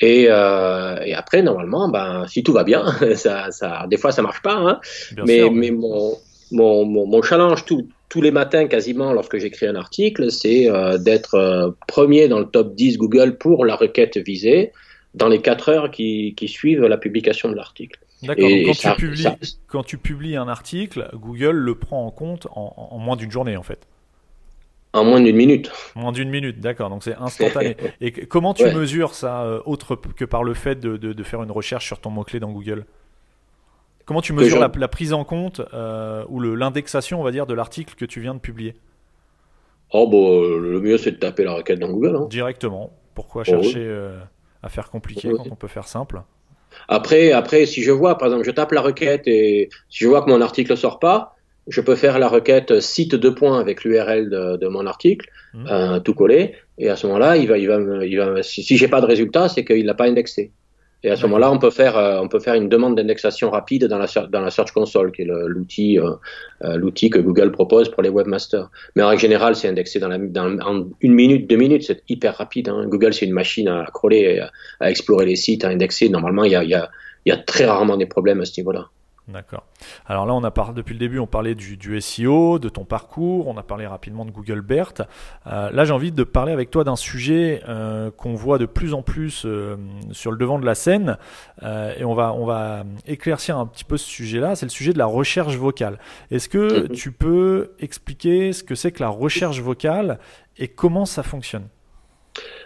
[0.00, 4.20] Et, euh, et, après, normalement, ben, si tout va bien, ça, ça, des fois ça
[4.20, 4.80] marche pas, hein,
[5.24, 6.16] mais, mais mon,
[6.52, 11.70] mon, mon, challenge tous les matins quasiment lorsque j'écris un article, c'est euh, d'être euh,
[11.88, 14.72] premier dans le top 10 Google pour la requête visée
[15.14, 17.98] dans les 4 heures qui, qui suivent la publication de l'article.
[18.22, 18.48] D'accord.
[18.48, 19.26] Quand, tu publies,
[19.66, 23.56] quand tu publies un article, Google le prend en compte en, en moins d'une journée
[23.56, 23.86] en fait.
[24.94, 25.72] En moins d'une minute.
[25.96, 26.90] Moins d'une minute, d'accord.
[26.90, 27.76] Donc c'est instantané.
[28.00, 31.42] Et comment tu mesures ça, euh, autre que par le fait de, de, de faire
[31.42, 32.84] une recherche sur ton mot-clé dans Google?
[34.04, 37.94] Comment tu mesures la, prise en compte euh, ou l'indexation, on va dire, de l'article
[37.94, 38.74] que tu viens de publier?
[39.92, 42.16] Oh, bon, euh, le mieux, c'est de taper la requête dans Google.
[42.16, 42.26] Hein.
[42.28, 42.90] Directement.
[43.14, 44.18] Pourquoi oh, chercher euh,
[44.62, 46.22] à faire compliqué quand on peut faire simple?
[46.88, 50.22] Après, après, si je vois, par exemple, je tape la requête et si je vois
[50.22, 51.36] que mon article sort pas,
[51.68, 56.00] je peux faire la requête site de points avec l'URL de, mon article, mmh.
[56.02, 58.88] tout collé, et à ce moment-là, il va, il va, il va, si, si j'ai
[58.88, 60.50] pas de résultat, c'est qu'il l'a pas indexé.
[61.04, 63.86] Et à ce moment-là, on peut faire, euh, on peut faire une demande d'indexation rapide
[63.86, 66.12] dans la, dans la Search Console, qui est l'outil, euh,
[66.64, 68.70] euh, l'outil que Google propose pour les webmasters.
[68.94, 72.02] Mais en règle générale, c'est indexé dans, la, dans en une minute, deux minutes, c'est
[72.08, 72.68] hyper rapide.
[72.68, 72.86] Hein.
[72.86, 76.08] Google, c'est une machine à crawler, à, à, explorer les sites, à indexer.
[76.08, 76.88] Normalement, il y a, il y a,
[77.26, 78.88] il y a très rarement des problèmes à ce niveau-là.
[79.28, 79.64] D'accord.
[80.06, 82.84] Alors là, on a parlé depuis le début, on parlait du, du, SEO, de ton
[82.84, 85.02] parcours, on a parlé rapidement de Google BERT.
[85.46, 88.94] Euh, là, j'ai envie de parler avec toi d'un sujet euh, qu'on voit de plus
[88.94, 89.76] en plus euh,
[90.10, 91.18] sur le devant de la scène,
[91.62, 94.56] et on va, on va éclaircir un petit peu ce sujet-là.
[94.56, 95.98] C'est le sujet de la recherche vocale.
[96.32, 96.92] Est-ce que mm-hmm.
[96.92, 100.18] tu peux expliquer ce que c'est que la recherche vocale
[100.58, 101.68] et comment ça fonctionne?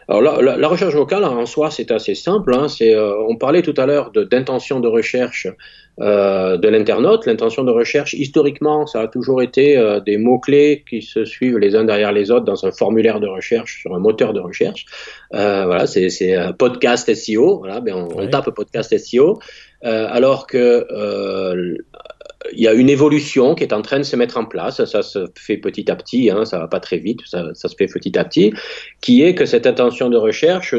[0.09, 2.55] Alors la, la, recherche vocale en soi c'est assez simple.
[2.55, 5.49] Hein, c'est, euh, on parlait tout à l'heure d'intention de, recherche
[6.01, 7.27] euh, de l'internaute.
[7.27, 11.59] L'intention de recherche historiquement ça a toujours été euh, des mots clés qui se suivent
[11.59, 14.87] les uns derrière les autres dans un formulaire de recherche sur un moteur de recherche.
[15.33, 17.59] Voilà, c'est, podcast SEO.
[17.59, 19.41] Voilà, ben on, on tape podcast SEO.
[19.83, 20.87] alors que
[22.53, 25.03] il y a une évolution qui est en train de se mettre en place, ça
[25.03, 28.19] se fait petit à petit, hein, ça va pas très vite, ça, se fait petit
[28.19, 28.53] à petit,
[29.01, 30.75] qui est que cette intention de recherche,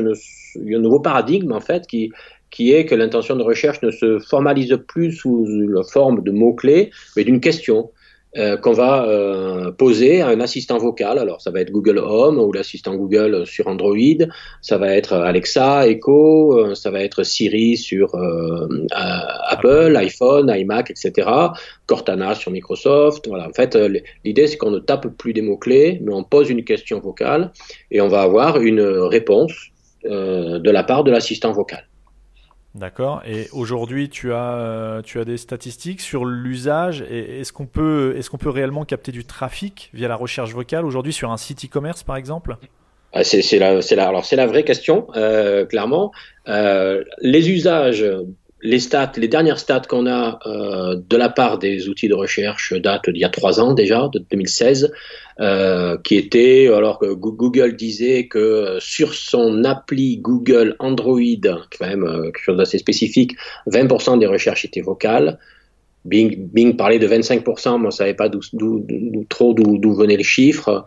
[0.55, 2.11] il y a un nouveau paradigme en fait qui,
[2.49, 6.91] qui est que l'intention de recherche ne se formalise plus sous la forme de mots-clés,
[7.15, 7.91] mais d'une question.
[8.37, 11.17] Euh, qu'on va euh, poser à un assistant vocal.
[11.17, 13.97] Alors ça va être Google Home ou l'assistant Google sur Android,
[14.61, 18.11] ça va être Alexa, Echo, euh, ça va être Siri sur
[19.49, 21.27] Apple, iPhone, iMac, etc.
[21.87, 23.27] Cortana sur Microsoft.
[23.27, 23.47] Voilà.
[23.47, 23.75] En fait,
[24.23, 27.51] l'idée c'est qu'on ne tape plus des mots clés, mais on pose une question vocale
[27.89, 29.53] et on va avoir une réponse
[30.03, 31.87] de la part de l'assistant vocal.
[32.77, 33.23] D'accord.
[33.25, 37.01] Et aujourd'hui, tu as, euh, tu as des statistiques sur l'usage.
[37.01, 41.11] Est-ce qu'on peut, est qu'on peut réellement capter du trafic via la recherche vocale aujourd'hui
[41.11, 42.57] sur un site e-commerce, par exemple?
[43.13, 46.11] Ah, c'est la, la, la vraie question, euh, clairement.
[46.47, 48.05] Euh, les usages
[48.61, 52.73] les stats, les dernières stats qu'on a euh, de la part des outils de recherche
[52.73, 54.91] datent d'il y a trois ans déjà, de 2016,
[55.39, 62.03] euh, qui était alors que Google disait que sur son appli Google Android, quand même
[62.03, 63.35] euh, quelque chose d'assez spécifique,
[63.67, 65.37] 20% des recherches étaient vocales.
[66.05, 68.39] Bing, Bing parlait de 25%, moi je ne savais pas d'où,
[69.29, 70.85] trop d'où, venaient les chiffres.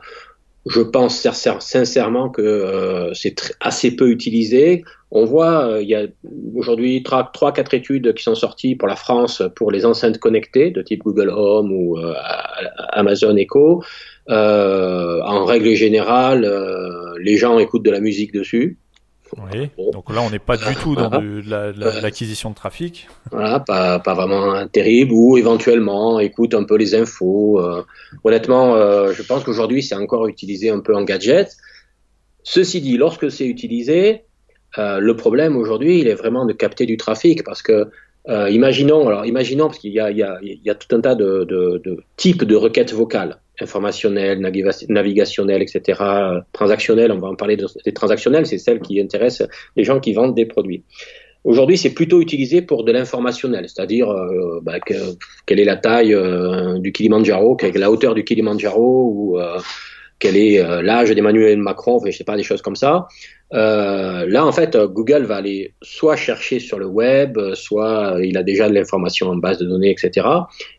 [0.66, 1.26] Je pense
[1.60, 4.84] sincèrement que euh, c'est assez peu utilisé.
[5.10, 6.06] On voit, euh, il y a
[6.54, 10.82] aujourd'hui trois, quatre études qui sont sorties pour la France pour les enceintes connectées de
[10.82, 12.12] type Google Home ou euh,
[12.90, 13.82] Amazon Echo.
[14.28, 16.46] en règle générale,
[17.18, 18.78] les gens écoutent de la musique dessus.
[19.38, 19.70] Oui.
[19.92, 21.10] Donc là, on n'est pas du tout dans
[22.02, 23.08] l'acquisition de trafic.
[23.30, 25.12] Voilà, pas, pas, vraiment terrible.
[25.12, 27.60] Ou éventuellement, écoute un peu les infos.
[27.60, 27.84] Euh,
[28.24, 31.56] honnêtement, euh, je pense qu'aujourd'hui, c'est encore utilisé un peu en gadget.
[32.42, 34.24] Ceci dit, lorsque c'est utilisé,
[34.78, 37.88] euh, le problème aujourd'hui, il est vraiment de capter du trafic parce que
[38.28, 42.04] imaginons, alors imaginons parce qu'il y, y, y a, tout un tas de, de, de
[42.16, 44.40] types de requêtes vocales informationnelle,
[44.88, 46.02] navigationnelle, etc.,
[46.52, 50.34] transactionnelle, on va en parler des transactionnelles, c'est celles qui intéressent les gens qui vendent
[50.34, 50.84] des produits.
[51.42, 54.74] Aujourd'hui, c'est plutôt utilisé pour de l'informationnel, c'est-à-dire euh, bah,
[55.46, 59.58] quelle est la taille euh, du Kilimanjaro, quelle est la hauteur du Kilimanjaro, ou euh,
[60.18, 63.08] quel est l'âge d'Emmanuel Macron, enfin, je sais pas, des choses comme ça.
[63.52, 68.68] là, en fait, Google va aller soit chercher sur le web, soit il a déjà
[68.68, 70.26] de l'information en base de données, etc.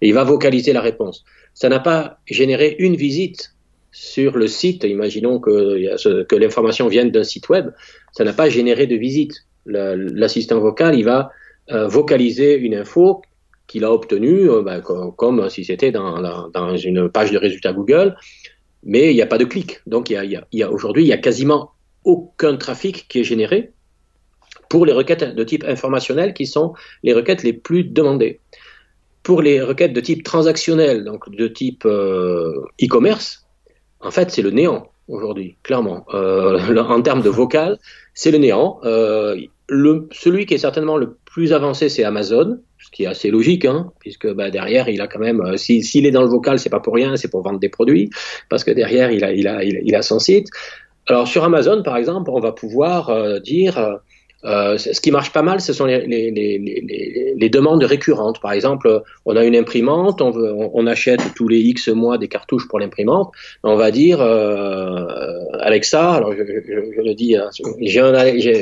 [0.02, 3.54] Et il va vocaliser la réponse ça n'a pas généré une visite
[3.92, 4.84] sur le site.
[4.84, 7.72] Imaginons que, que l'information vienne d'un site web,
[8.14, 9.46] ça n'a pas généré de visite.
[9.66, 11.32] L'assistant vocal, il va
[11.72, 13.22] euh, vocaliser une info
[13.68, 18.18] qu'il a obtenue, euh, ben, comme, si c'était dans, dans, une page de résultats Google,
[18.84, 19.80] mais il n'y a pas de clic.
[19.88, 21.72] Donc y a, aujourd'hui, il y a quasiment
[22.04, 23.72] aucun trafic qui est généré
[24.70, 28.40] pour les requêtes de type informationnel qui sont les requêtes les plus demandées.
[29.24, 33.46] Pour les requêtes de type transactionnel, donc de type euh, e-commerce,
[34.00, 36.06] en fait, c'est le néant aujourd'hui, clairement.
[36.14, 37.78] Euh, en termes de vocal,
[38.14, 38.80] c'est le néant.
[38.84, 39.36] Euh,
[39.70, 43.66] le, celui qui est certainement le plus avancé, c'est Amazon, ce qui est assez logique,
[43.66, 46.70] hein, puisque bah, derrière, il a quand même, euh, s'il est dans le vocal, c'est
[46.70, 48.10] pas pour rien, c'est pour vendre des produits,
[48.50, 50.48] parce que derrière, il a, il a, il a, son site.
[51.08, 54.00] Alors sur Amazon, par exemple, on va pouvoir euh, dire
[54.44, 58.40] euh, ce qui marche pas mal, ce sont les, les, les, les, demandes récurrentes.
[58.42, 62.28] Par exemple, on a une imprimante, on, veut, on, achète tous les X mois des
[62.28, 63.32] cartouches pour l'imprimante.
[63.64, 65.06] On va dire, euh,
[65.60, 67.50] Alexa, alors je, je, je le dis, hein,
[67.80, 68.02] j'ai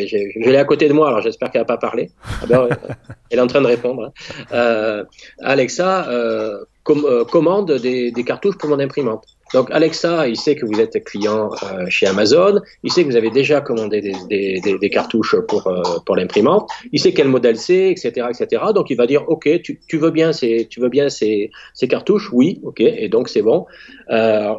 [0.09, 2.09] je l'ai à côté de moi, alors j'espère qu'elle va pas parler.
[2.41, 2.67] Ah ben,
[3.29, 4.05] elle est en train de répondre.
[4.05, 4.11] Hein.
[4.53, 5.03] Euh,
[5.41, 9.25] Alexa, euh, euh, commande des, des cartouches pour mon imprimante.
[9.53, 13.15] Donc Alexa, il sait que vous êtes client euh, chez Amazon, il sait que vous
[13.15, 17.57] avez déjà commandé des, des, des, cartouches pour, euh, pour l'imprimante, il sait quel modèle
[17.57, 18.63] c'est, etc., etc.
[18.73, 21.87] Donc il va dire, ok, tu, tu veux bien ces, tu veux bien ces, ces
[21.87, 23.65] cartouches, oui, ok, et donc c'est bon.
[24.11, 24.53] Euh,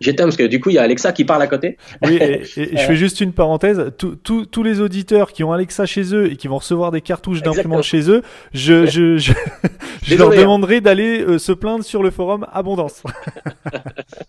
[0.00, 1.76] J'éteins parce que du coup il y a Alexa qui parle à côté.
[2.02, 3.92] Oui, et, je fais juste une parenthèse.
[3.96, 7.82] Tous les auditeurs qui ont Alexa chez eux et qui vont recevoir des cartouches d'imprimante
[7.82, 9.32] chez eux, je, je, je,
[10.02, 10.36] je leur hein.
[10.36, 13.02] demanderai d'aller euh, se plaindre sur le forum Abondance.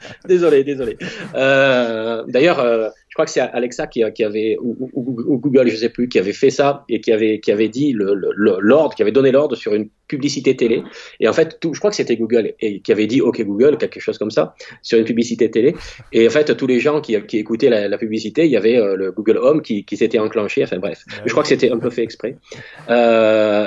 [0.27, 0.97] désolé, désolé.
[1.35, 5.89] Euh, D'ailleurs, euh, je crois que c'est Alexa qui, qui avait, ou, Google, je sais
[5.89, 9.31] plus, qui avait fait ça et qui avait, qui avait dit l'ordre, qui avait donné
[9.31, 10.83] l'ordre sur une publicité télé.
[11.19, 13.77] Et en fait, tout, je crois que c'était Google et qui avait dit OK Google,
[13.77, 15.75] quelque chose comme ça, sur une publicité télé.
[16.11, 18.95] Et en fait, tous les gens qui, qui écoutaient la, publicité, il y avait euh,
[18.95, 20.63] le Google Home qui, qui s'était enclenché.
[20.63, 22.35] Enfin bref, je crois que c'était un peu fait exprès.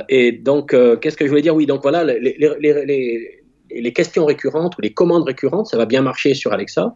[0.08, 1.54] Et donc, qu'est-ce que je voulais dire?
[1.54, 3.35] Oui, donc voilà, les, les, les
[3.70, 6.92] les questions récurrentes ou les commandes récurrentes, ça va bien marcher sur Alexa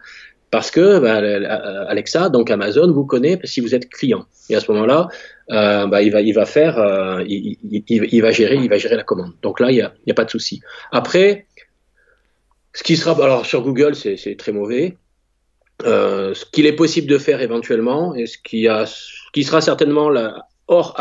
[0.50, 1.16] parce que bah,
[1.88, 4.26] Alexa, donc Amazon, vous connaît si vous êtes client.
[4.48, 5.08] Et à ce moment-là,
[5.50, 9.32] euh, bah, il va, faire, euh, il, va gérer, il va gérer la commande.
[9.42, 10.60] Donc là, il n'y a, pas de souci.
[10.90, 11.46] Après,
[12.72, 14.96] ce qui sera, alors sur Google, c'est très mauvais.
[15.84, 18.64] Euh, ce qu'il est possible de faire éventuellement, et ce qui,
[19.44, 20.10] sera certainement
[20.66, 20.96] hors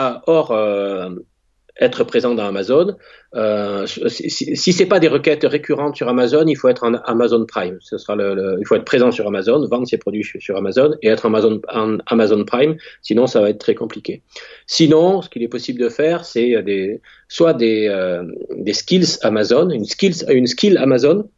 [1.79, 2.95] être présent dans Amazon.
[3.35, 7.45] Euh, si, si c'est pas des requêtes récurrentes sur Amazon, il faut être en Amazon
[7.45, 7.77] Prime.
[7.79, 11.07] Ce sera le, il faut être présent sur Amazon, vendre ses produits sur Amazon et
[11.07, 12.75] être Amazon, en Amazon Prime.
[13.01, 14.23] Sinon, ça va être très compliqué.
[14.67, 18.23] Sinon, ce qu'il est possible de faire, c'est des, soit des, euh,
[18.55, 21.29] des skills Amazon, une skills, une skill Amazon.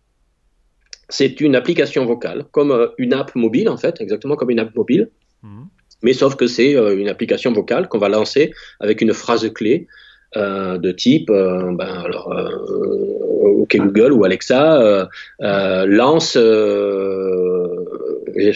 [1.10, 4.74] C'est une application vocale, comme euh, une app mobile en fait, exactement comme une app
[4.76, 5.10] mobile.
[5.44, 5.64] Mmh.
[6.04, 9.88] Mais sauf que c'est euh, une application vocale qu'on va lancer avec une phrase clé
[10.38, 15.09] euh, de type, euh, ben, alors, euh, OK Google ou Alexa
[15.39, 16.45] lance, je,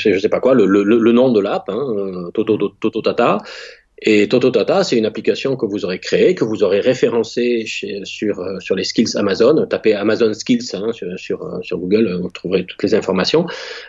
[0.09, 3.39] ne sais pas quoi, le, le, le nom de l'app, hein, Toto, Toto Tata,
[4.02, 7.64] et Tototata, c'est une application que vous aurez créée, que vous aurez référencée
[8.04, 9.66] sur, euh, sur les skills Amazon.
[9.68, 13.46] Tapez Amazon Skills hein, sur, sur, euh, Google, vous trouverez toutes les informations.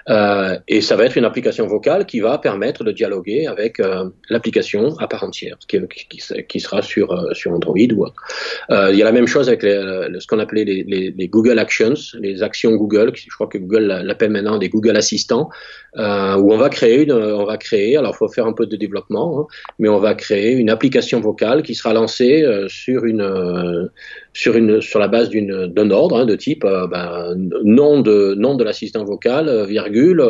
[0.08, 4.08] Euh, et ça va être une application vocale qui va permettre de dialoguer avec euh,
[4.30, 5.78] l'application à part entière, qui,
[6.08, 8.22] qui, qui, sera sur, sur Android ou autre.
[8.70, 9.74] Euh, il y a la même chose avec les,
[10.20, 13.10] ce qu'on appelait les, les, Google Actions, les actions Google.
[13.14, 15.50] Je crois que Google l'appelle maintenant des Google Assistants,
[15.96, 16.00] où
[16.52, 17.96] on va créer une, on va créer.
[17.96, 19.46] Alors, faut faire un peu de développement, hein,
[19.78, 23.88] mais on va créer une application vocale qui sera lancée euh, euh,
[24.32, 27.34] sur la base d'un ordre hein, de type euh, ben,
[27.64, 30.24] nom de l'assistant vocal virgule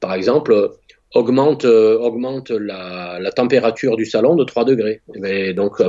[0.00, 0.70] par exemple
[1.12, 5.02] augmente, la, température du salon de 3 degrés.
[5.18, 5.82] Mais donc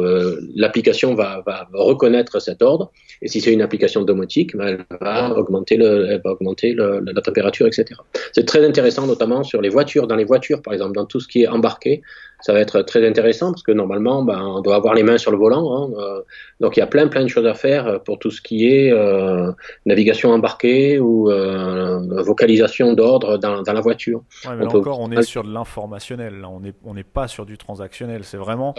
[0.55, 1.43] l'application va,
[1.73, 2.91] reconnaître cet ordre,
[3.21, 7.01] et si c'est une application domotique, ben, elle va augmenter, le, elle va augmenter le,
[7.05, 7.85] la température, etc.
[8.31, 11.27] C'est très intéressant, notamment sur les voitures, dans les voitures par exemple, dans tout ce
[11.27, 12.01] qui est embarqué,
[12.41, 15.31] ça va être très intéressant parce que normalement, ben, on doit avoir les mains sur
[15.31, 15.71] le volant.
[15.71, 16.21] Hein, euh,
[16.59, 18.91] donc il y a plein plein de choses à faire pour tout ce qui est
[18.91, 19.51] euh,
[19.85, 24.23] navigation embarquée ou euh, vocalisation d'ordre dans, dans, la voiture.
[24.45, 26.43] Ouais, mais là encore, on est sur de l'informationnel.
[26.45, 28.23] On n'est on n'est pas sur du transactionnel.
[28.23, 28.73] C'est vraiment.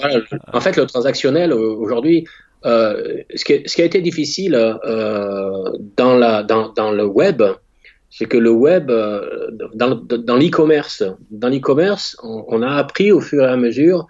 [0.53, 2.27] en fait, le transactionnel aujourd'hui.
[2.65, 4.53] Euh, ce, qui, ce qui a été difficile
[5.97, 7.43] dans, la, dans, dans le web,
[8.13, 13.21] c'est que le web, euh, dans, dans l'e-commerce, dans l'e-commerce, on, on, a appris au
[13.21, 14.07] fur et à mesure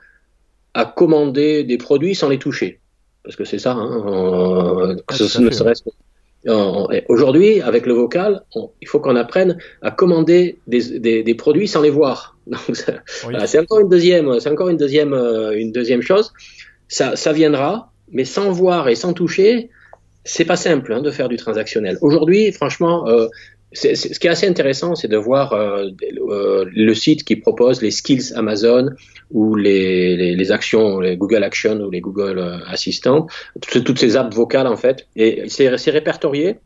[0.74, 2.80] à commander des produits sans les toucher,
[3.22, 3.72] parce que c'est ça.
[3.72, 4.96] Hein,
[7.08, 8.42] Aujourd'hui, avec le vocal,
[8.80, 12.36] il faut qu'on apprenne à commander des, des, des produits sans les voir.
[13.46, 16.32] c'est encore une deuxième, c'est encore une deuxième, euh, une deuxième chose.
[16.88, 19.70] Ça, ça viendra, mais sans voir et sans toucher,
[20.24, 21.98] c'est pas simple hein, de faire du transactionnel.
[22.00, 23.26] Aujourd'hui, franchement, euh,
[23.72, 25.88] ce qui est assez intéressant, c'est de voir euh,
[26.28, 28.90] euh, le site qui propose les skills Amazon
[29.30, 33.26] ou les, actions, les Google Actions ou les Google Assistants,
[33.70, 36.56] toutes ces apps vocales en fait, et c'est répertorié.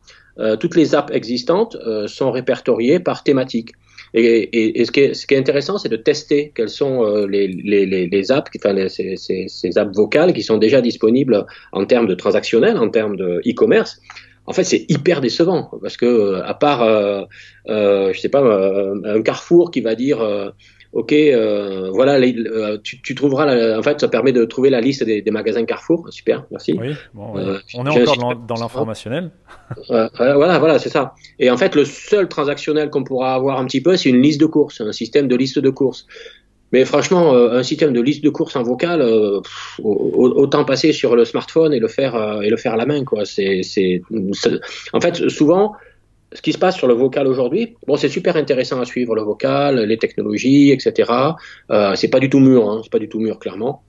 [0.59, 1.77] Toutes les apps existantes
[2.07, 3.71] sont répertoriées par thématique.
[4.13, 7.03] Et, et, et ce, qui est, ce, qui est, intéressant, c'est de tester quelles sont
[7.03, 11.45] euh, les, les, les, apps, enfin ces, ces, ces, apps vocales qui sont déjà disponibles
[11.71, 14.01] en termes de transactionnel, en termes de e-commerce,
[14.47, 17.23] en fait, c'est hyper décevant parce que euh, à part, euh,
[17.67, 20.19] euh, je sais pas, euh, un Carrefour qui va dire,
[20.95, 22.19] euh, ok, voilà,
[22.83, 26.07] tu, tu, trouveras, en fait, ça permet de trouver la liste des, des magasins Carrefour.
[26.09, 26.77] Super, merci.
[26.79, 27.33] Oui, bon,
[27.75, 29.31] on est encore dans, dans l'informationnel.
[29.89, 31.13] voilà, voilà, c'est ça.
[31.39, 34.39] Et en fait, le seul transactionnel qu'on pourra avoir un petit peu, c'est une liste
[34.39, 36.07] de courses, un système de liste de courses.
[36.73, 39.39] Mais franchement, euh, un système de liste de courses en vocal, euh,
[39.83, 43.05] autant passer sur le smartphone et le faire euh, et le faire à la main,
[43.05, 43.25] quoi.
[43.25, 44.01] C'est, c'est,
[44.93, 45.73] en fait, souvent,
[46.33, 49.21] ce qui se passe sur le vocal aujourd'hui, bon, c'est super intéressant à suivre le
[49.21, 51.11] vocal, les technologies, etc.
[51.71, 53.83] Euh, c'est pas du tout mûr, hein, c'est pas du tout mûr, clairement.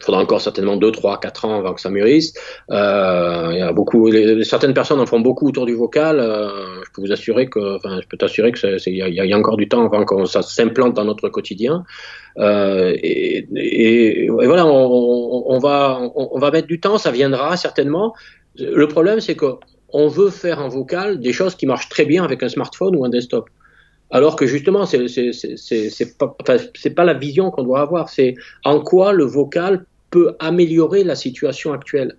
[0.00, 2.32] Il faudra encore certainement 2, 3, 4 ans avant que ça mûrisse.
[2.70, 4.08] Euh, il y a beaucoup,
[4.44, 6.20] certaines personnes en font beaucoup autour du vocal.
[6.20, 9.56] Euh, je peux vous assurer que, enfin, je peux t'assurer que il y, a encore
[9.56, 11.84] du temps avant que ça s'implante dans notre quotidien.
[12.38, 18.14] Euh, et, voilà, on, va, on, va mettre du temps, ça viendra certainement.
[18.56, 19.54] Le problème, c'est que
[19.92, 23.04] on veut faire en vocal des choses qui marchent très bien avec un smartphone ou
[23.04, 23.48] un desktop.
[24.10, 26.36] Alors que justement, c'est pas,
[26.96, 28.34] pas la vision qu'on doit avoir, c'est
[28.64, 32.16] en quoi le vocal peut améliorer la situation actuelle.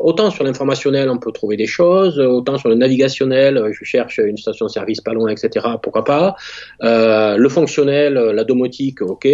[0.00, 4.36] Autant sur l'informationnel, on peut trouver des choses, autant sur le navigationnel, je cherche une
[4.36, 5.64] station-service pas loin, etc.
[5.80, 6.34] Pourquoi pas.
[6.82, 9.28] Euh, le fonctionnel, la domotique, ok.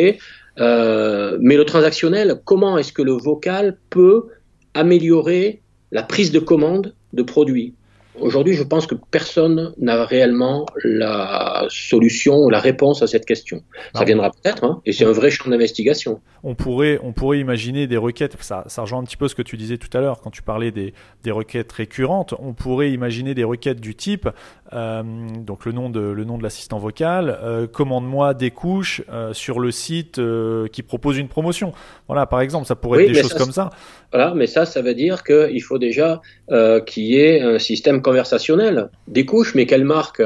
[0.60, 4.26] Euh, mais le transactionnel, comment est-ce que le vocal peut
[4.74, 7.74] améliorer la prise de commande de produits
[8.20, 13.62] Aujourd'hui, je pense que personne n'a réellement la solution ou la réponse à cette question.
[13.94, 16.20] Ça viendra peut-être, hein, et c'est un vrai champ d'investigation.
[16.42, 19.42] On pourrait, on pourrait imaginer des requêtes, ça, ça rejoint un petit peu ce que
[19.42, 20.92] tu disais tout à l'heure quand tu parlais des,
[21.22, 22.34] des, requêtes récurrentes.
[22.38, 24.28] On pourrait imaginer des requêtes du type,
[24.72, 29.60] donc le nom de, le nom de l'assistant vocal, euh, commande-moi des couches euh, sur
[29.60, 31.72] le site euh, qui propose une promotion.
[32.06, 33.70] Voilà, par exemple, ça pourrait être des choses comme ça.
[34.12, 36.20] Voilà, mais ça, ça veut dire qu'il faut déjà
[36.50, 38.88] euh, qu'il y ait un système conversationnel.
[39.08, 40.22] Des couches, mais quelle marque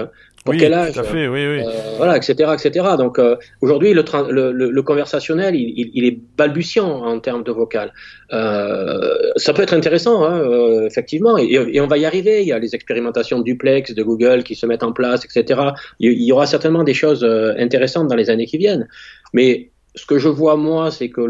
[0.46, 1.60] pour quel âge tout à fait, oui, oui.
[1.60, 2.86] Euh, Voilà, etc., etc.
[2.96, 7.42] Donc euh, aujourd'hui, le, le, le, le, conversationnel, il, il, il, est balbutiant en termes
[7.42, 7.92] de vocal.
[8.32, 11.44] Euh, ça peut être intéressant, hein, euh, effectivement, et,
[11.74, 12.42] et, on va y arriver.
[12.42, 15.60] Il y a les expérimentations duplex de Google qui se mettent en place, etc.
[16.00, 18.88] Il, il y aura certainement des choses euh, intéressantes dans les années qui viennent.
[19.34, 21.22] Mais ce que je vois moi, c'est que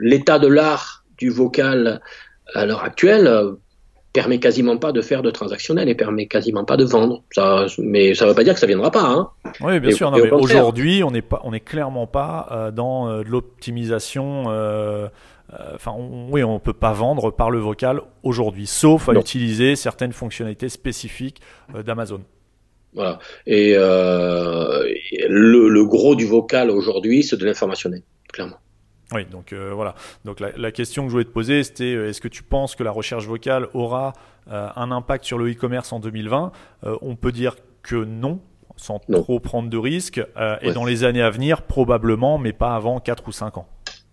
[0.00, 2.00] l'état de l'art du vocal
[2.54, 3.28] à l'heure actuelle
[4.12, 7.22] permet quasiment pas de faire de transactionnel et permet quasiment pas de vendre.
[7.30, 9.04] Ça, mais ça ne veut pas dire que ça viendra pas.
[9.04, 9.30] Hein.
[9.60, 10.10] Oui, bien et, sûr.
[10.10, 14.44] Non, mais aujourd'hui, on n'est pas, on est clairement pas euh, dans euh, l'optimisation.
[14.48, 15.08] Euh,
[15.74, 19.20] enfin, on, oui, on peut pas vendre par le vocal aujourd'hui, sauf à non.
[19.20, 21.40] utiliser certaines fonctionnalités spécifiques
[21.84, 22.22] d'Amazon.
[22.92, 23.20] Voilà.
[23.46, 28.02] Et le, le, gros du vocal aujourd'hui, c'est de l'informationnel,
[28.32, 28.56] clairement.
[29.12, 29.94] Oui, donc euh, voilà.
[30.24, 32.76] Donc la, la, question que je voulais te poser, c'était euh, est-ce que tu penses
[32.76, 34.12] que la recherche vocale aura
[34.50, 36.52] euh, un impact sur le e-commerce en 2020
[36.84, 38.40] euh, On peut dire que non,
[38.76, 39.22] sans non.
[39.22, 40.22] trop prendre de risques.
[40.36, 40.56] Ouais.
[40.62, 43.66] Et dans les années à venir, probablement, mais pas avant 4 ou 5 ans.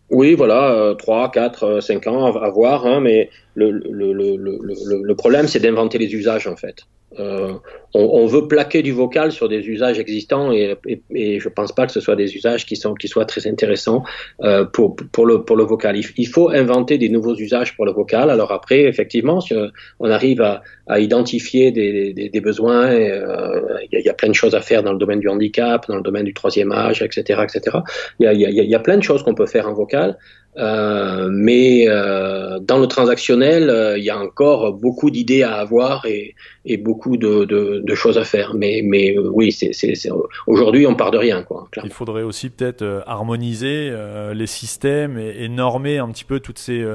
[0.10, 5.16] Oui, voilà, 3, 4, 5 ans à, à voir, hein, mais le, le, le, le
[5.16, 6.88] problème, c'est d'inventer les usages, en fait.
[7.20, 7.54] Euh,
[7.94, 11.72] on, on, veut plaquer du vocal sur des usages existants et, et, et, je pense
[11.72, 14.04] pas que ce soit des usages qui sont qui soient très intéressants
[14.44, 15.96] euh, pour pour le pour le vocal.
[15.96, 18.30] Il, il, faut inventer des nouveaux usages pour le vocal.
[18.30, 19.54] Alors après, effectivement, si
[20.00, 24.36] on arrive à, à identifier des, des, des besoins, euh, il y, a plein de
[24.36, 27.42] choses à faire dans le domaine du handicap, dans le domaine du troisième âge, etc.,
[27.44, 27.78] etc.
[28.20, 30.18] Il y a, y a, y a plein de choses qu'on peut faire en vocal.
[30.58, 36.06] Euh, mais euh, dans le transactionnel, euh, il y a encore beaucoup d'idées à avoir
[36.06, 36.36] et,
[36.78, 38.54] beaucoup de, choses à faire.
[38.56, 38.84] Mais,
[39.18, 39.56] oui,
[40.48, 41.46] aujourd'hui, on part de rien.
[41.84, 43.94] Il faudrait aussi peut-être harmoniser
[44.34, 46.86] les systèmes et, normer un petit peu toutes ces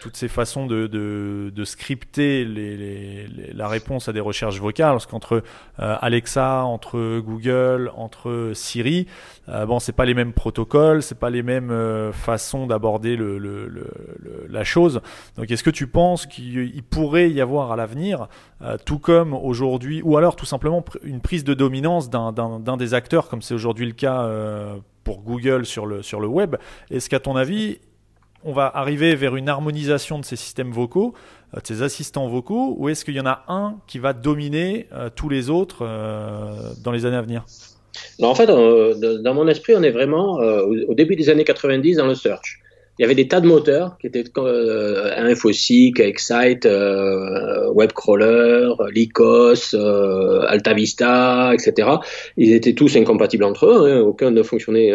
[0.00, 4.60] toutes ces façons de, de, de scripter les, les, les, la réponse à des recherches
[4.60, 5.42] vocales, parce qu'entre
[5.80, 9.06] euh, Alexa, entre Google, entre Siri,
[9.48, 13.38] euh, bon, c'est pas les mêmes protocoles, c'est pas les mêmes euh, façons d'aborder le,
[13.38, 15.00] le, le, la chose.
[15.36, 18.28] Donc, est-ce que tu penses qu'il pourrait y avoir à l'avenir,
[18.62, 23.28] euh, tout comme aujourd'hui, ou alors tout simplement une prise de dominance d'un des acteurs,
[23.28, 26.56] comme c'est aujourd'hui le cas euh, pour Google sur le, sur le web?
[26.90, 27.78] Est-ce qu'à ton avis,
[28.44, 31.14] on va arriver vers une harmonisation de ces systèmes vocaux,
[31.54, 34.86] euh, de ces assistants vocaux, ou est-ce qu'il y en a un qui va dominer
[34.92, 37.44] euh, tous les autres euh, dans les années à venir?
[38.20, 42.16] En fait, dans mon esprit, on est vraiment au début des années 90 dans le
[42.16, 42.60] search.
[42.98, 46.66] Il y avait des tas de moteurs qui étaient euh, Infoseek, Excite,
[47.72, 49.76] Webcrawler, Lycos,
[50.48, 51.88] AltaVista, etc.
[52.36, 54.92] Ils étaient tous incompatibles entre eux, hein, aucun ne fonctionnait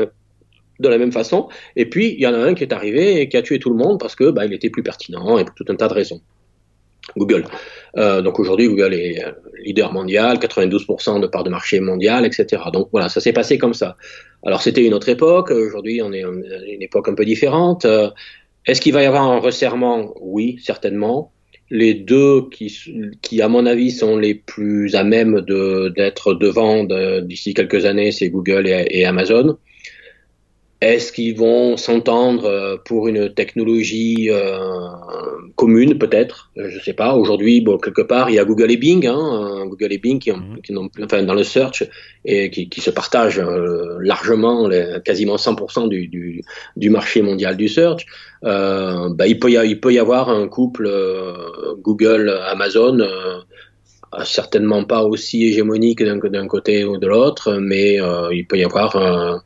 [0.79, 1.49] de la même façon.
[1.75, 3.69] Et puis, il y en a un qui est arrivé et qui a tué tout
[3.69, 5.93] le monde parce que bah, il était plus pertinent et pour tout un tas de
[5.93, 6.21] raisons.
[7.17, 7.45] Google.
[7.97, 9.23] Euh, donc aujourd'hui, Google est
[9.63, 12.63] leader mondial, 92% de part de marché mondial, etc.
[12.71, 13.97] Donc voilà, ça s'est passé comme ça.
[14.45, 15.51] Alors c'était une autre époque.
[15.51, 17.85] Aujourd'hui, on est une époque un peu différente.
[17.85, 18.09] Euh,
[18.65, 20.13] Est-ce qu'il va y avoir un resserrement?
[20.21, 21.31] Oui, certainement.
[21.71, 22.75] Les deux qui,
[23.21, 26.83] qui, à mon avis, sont les plus à même d'être de, devant
[27.21, 29.55] d'ici quelques années, c'est Google et Amazon.
[30.81, 34.87] Est-ce qu'ils vont s'entendre euh, pour une technologie euh,
[35.55, 36.51] commune peut-être?
[36.55, 37.15] Je ne sais pas.
[37.15, 40.31] Aujourd'hui, bon, quelque part, il y a Google et Bing, hein, Google et Bing qui,
[40.31, 40.61] ont, mmh.
[40.63, 41.83] qui ont, enfin, dans le search
[42.23, 46.41] et qui, qui se partagent euh, largement, les, quasiment 100% du, du,
[46.77, 48.05] du, marché mondial du search.
[48.45, 53.05] Euh, bah, il, peut y a, il peut y avoir un couple euh, Google-Amazon
[54.23, 57.99] certainement pas aussi hégémonique d'un côté ou de l'autre, mais
[58.31, 59.43] il peut y avoir un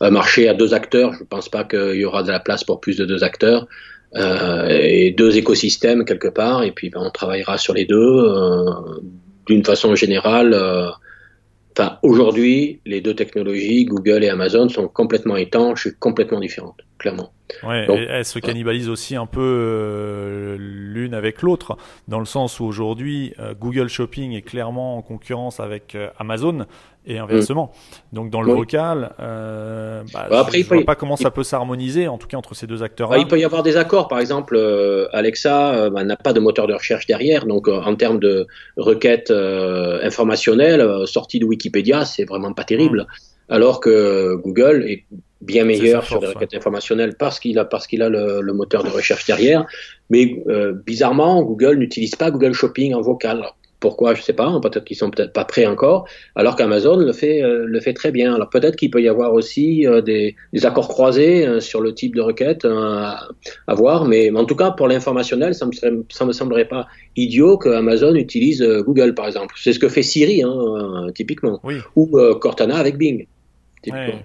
[0.00, 1.12] un marché à deux acteurs.
[1.14, 3.66] Je ne pense pas qu'il y aura de la place pour plus de deux acteurs.
[4.16, 8.70] Euh, et deux écosystèmes quelque part, et puis ben, on travaillera sur les deux euh,
[9.46, 10.54] d'une façon générale.
[10.54, 10.90] Euh,
[12.04, 16.78] aujourd'hui, les deux technologies, Google et Amazon, sont complètement étanches complètement différentes.
[16.98, 17.32] Clairement.
[17.62, 21.76] Ouais, elles se cannibalisent aussi un peu euh, l'une avec l'autre,
[22.08, 26.66] dans le sens où aujourd'hui euh, Google Shopping est clairement en concurrence avec euh, Amazon
[27.06, 27.72] et inversement.
[27.72, 28.16] Mm.
[28.16, 32.08] Donc dans le vocal, bah, bah, après, je ne vois pas comment ça peut s'harmoniser,
[32.08, 33.16] en tout cas entre ces deux acteurs-là.
[33.16, 34.08] Bah, il peut y avoir des accords.
[34.08, 34.58] Par exemple,
[35.12, 38.46] Alexa n'a pas de moteur de recherche derrière, donc en termes de
[38.78, 43.02] requêtes informationnelles sorties de Wikipédia, c'est vraiment pas terrible.
[43.02, 43.06] Mm.
[43.50, 45.04] Alors que Google est
[45.44, 48.82] bien meilleur sur les requêtes informationnelles parce qu'il a parce qu'il a le, le, moteur
[48.82, 49.66] de recherche derrière.
[50.10, 53.44] Mais euh, bizarrement, Google n'utilise pas Google Shopping en vocal.
[53.80, 54.58] Pourquoi Je sais pas.
[54.60, 56.06] Peut-être qu'ils sont peut-être pas prêts encore.
[56.34, 58.34] Alors qu'Amazon le fait euh, le fait très bien.
[58.34, 62.14] Alors peut-être qu'il peut y avoir aussi euh, des, des, accords croisés sur le type
[62.14, 63.28] de requête à,
[63.66, 64.06] à, voir.
[64.06, 65.72] Mais, en tout cas pour l'informationnel, ça me
[66.08, 66.86] ça me semblerait pas
[67.16, 69.54] idiot que Amazon utilise Google par exemple.
[69.58, 71.74] C'est ce que fait Siri hein, typiquement oui.
[71.96, 73.26] ou Cortana avec Bing.
[73.82, 74.14] Typiquement.
[74.14, 74.24] Ouais,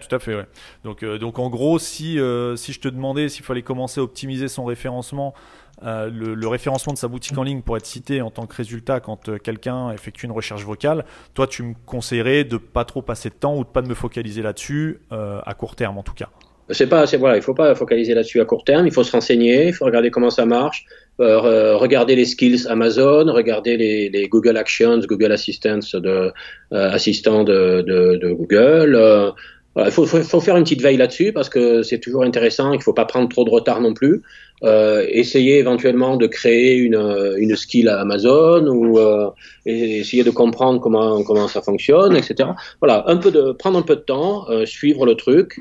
[0.00, 0.34] tout à fait.
[0.34, 0.46] Ouais.
[0.84, 4.02] Donc, euh, donc en gros, si, euh, si je te demandais s'il fallait commencer à
[4.02, 5.34] optimiser son référencement,
[5.82, 9.00] euh, le, référencement de sa boutique en ligne pour être cité en tant que résultat
[9.00, 11.04] quand quelqu'un effectue une recherche vocale,
[11.34, 13.94] toi, tu me conseillerais de pas trop passer de temps ou de pas de me
[13.94, 16.28] focaliser là-dessus à court terme en tout cas?
[16.70, 18.86] C'est pas, c'est voilà, il faut pas focaliser là-dessus à court terme.
[18.86, 20.86] Il faut se renseigner, il faut regarder comment ça marche,
[21.18, 26.32] regarder les skills Amazon, regarder les, Google Actions, Google Assistants de
[26.70, 29.34] assistants de, de, de Google
[29.76, 32.72] il faut, faut, faut, faire une petite veille là-dessus parce que c'est toujours intéressant.
[32.72, 34.22] Il ne faut pas prendre trop de retard non plus.
[34.62, 39.30] Euh, essayer éventuellement de créer une, une skill à Amazon ou euh,
[39.66, 42.50] essayer de comprendre comment comment ça fonctionne, etc.
[42.80, 45.60] Voilà, un peu de prendre un peu de temps, euh, suivre le truc.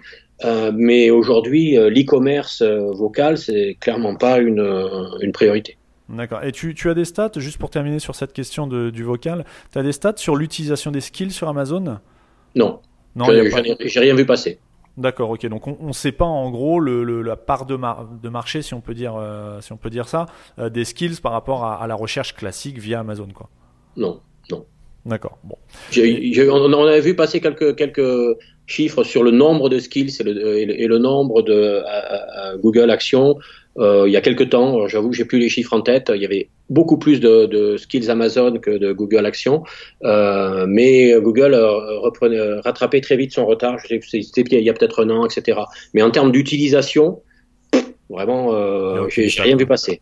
[0.73, 4.59] Mais aujourd'hui, l'e-commerce vocal, c'est clairement pas une,
[5.21, 5.77] une priorité.
[6.09, 6.43] D'accord.
[6.43, 9.45] Et tu, tu, as des stats, juste pour terminer sur cette question de, du vocal,
[9.71, 11.99] tu as des stats sur l'utilisation des skills sur Amazon?
[12.55, 12.81] Non.
[13.15, 14.59] Non, j'ai rien vu passer.
[14.97, 15.47] D'accord, ok.
[15.47, 17.77] Donc on ne sait pas en gros le, la part de,
[18.21, 20.27] de, marché, si on peut dire, euh, si on peut dire ça,
[20.59, 23.49] euh, des skills par rapport à, la recherche classique via Amazon, quoi.
[23.97, 24.19] Non,
[24.51, 24.65] non.
[25.05, 25.37] D'accord.
[25.43, 25.57] Bon.
[25.97, 28.37] on, avait vu passer quelques quelques
[28.67, 31.83] chiffres sur le nombre de skills et le, et le, nombre de
[32.61, 33.37] Google Actions
[33.77, 34.87] euh, il y a quelques temps.
[34.87, 36.11] J'avoue que j'ai plus les chiffres en tête.
[36.13, 39.63] Il y avait beaucoup plus de, de skills Amazon que de Google Action,
[40.03, 43.77] euh, mais Google reprenait, rattrapait très vite son retard.
[43.79, 45.59] Je sais que c'était il y a peut-être un an, etc.
[45.93, 47.21] Mais en termes d'utilisation,
[48.09, 50.01] vraiment, euh, j'ai rien vu passer.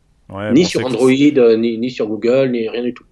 [0.54, 3.04] ni sur Android, ni, ni sur Google, ni rien du tout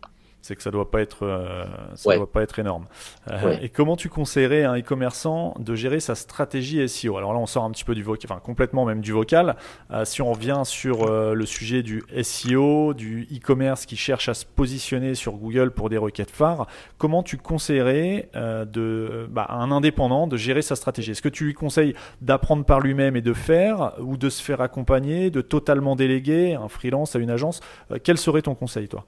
[0.41, 1.65] c'est que ça doit pas être euh,
[1.95, 2.85] ça doit pas être énorme.
[3.29, 7.39] Euh, et comment tu conseillerais à un e-commerçant de gérer sa stratégie SEO Alors là,
[7.39, 9.57] on sort un petit peu du vocal, enfin complètement même du vocal.
[9.91, 14.45] Euh, si on revient sur le sujet du SEO, du e-commerce qui cherche à se
[14.45, 16.67] positionner sur Google pour des requêtes phares,
[16.97, 21.11] comment tu conseillerais de bah, à un indépendant de gérer sa stratégie?
[21.11, 24.61] Est-ce que tu lui conseilles d'apprendre par lui-même et de faire, ou de se faire
[24.61, 27.59] accompagner, de totalement déléguer un freelance à une agence?
[28.03, 29.05] Quel serait ton conseil, toi?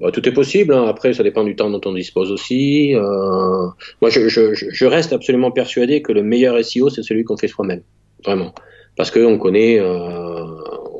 [0.00, 0.74] Bah, tout est possible.
[0.74, 0.86] Hein.
[0.86, 2.94] Après, ça dépend du temps dont on dispose aussi.
[2.94, 3.66] Euh,
[4.00, 7.48] moi, je, je, je, reste absolument persuadé que le meilleur SEO, c'est celui qu'on fait
[7.48, 7.82] soi-même,
[8.24, 8.54] vraiment,
[8.96, 10.44] parce qu'on connaît, euh,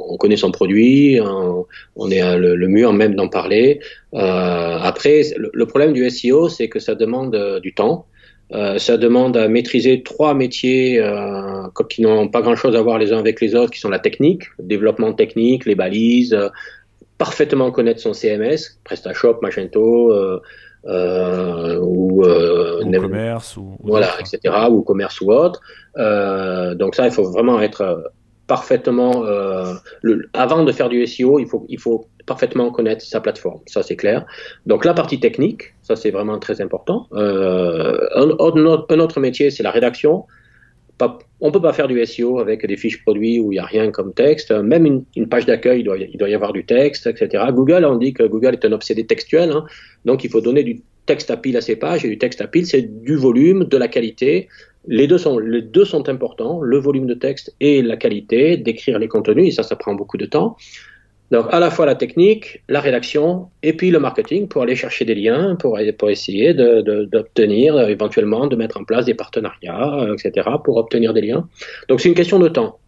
[0.08, 1.18] on connaît son produit,
[1.96, 3.80] on est le, le mieux en même d'en parler.
[4.14, 8.06] Euh, après, le, problème du SEO, c'est que ça demande du temps.
[8.52, 13.12] Euh, ça demande à maîtriser trois métiers euh, qui n'ont pas grand-chose à voir les
[13.12, 16.36] uns avec les autres, qui sont la technique, le développement technique, les balises,
[17.18, 20.40] parfaitement connaître son CMS, PrestaShop, Magento, euh,
[20.86, 24.54] euh, ou, euh, commerce ou, voilà, etc.
[24.70, 25.60] ou commerce ou autre.
[25.96, 27.96] Euh, donc ça, il faut vraiment être euh,
[28.46, 29.24] parfaitement.
[29.24, 33.60] Euh, le, avant de faire du SEO, il faut, il faut parfaitement connaître sa plateforme.
[33.66, 34.26] Ça, c'est clair.
[34.66, 37.08] Donc la partie technique, ça c'est vraiment très important.
[37.12, 40.26] Un, un, autre métier, c'est la rédaction
[41.40, 43.90] on peut pas faire du SEO avec des fiches produits où il n'y a rien
[43.90, 44.50] comme texte.
[44.50, 47.44] Même une, page d'accueil, il doit, y avoir du texte, etc.
[47.50, 49.64] Google, on dit que Google est un obsédé textuel, hein.
[50.04, 52.48] donc il faut donner du texte à pile à ces pages et du texte à
[52.48, 54.48] pile, c'est du volume, de la qualité.
[54.88, 58.98] Les deux sont, les deux sont importants, le volume de texte et la qualité, d'écrire
[58.98, 60.56] les contenus, et ça, ça prend beaucoup de temps.
[61.30, 65.04] Donc à la fois la technique, la rédaction et puis le marketing pour aller chercher
[65.04, 70.14] des liens, pour, pour essayer d'obtenir de, éventuellement de mettre en place des partenariats, euh,
[70.14, 70.48] etc.
[70.64, 71.48] pour obtenir des liens.
[71.88, 72.78] Donc c'est une question de temps.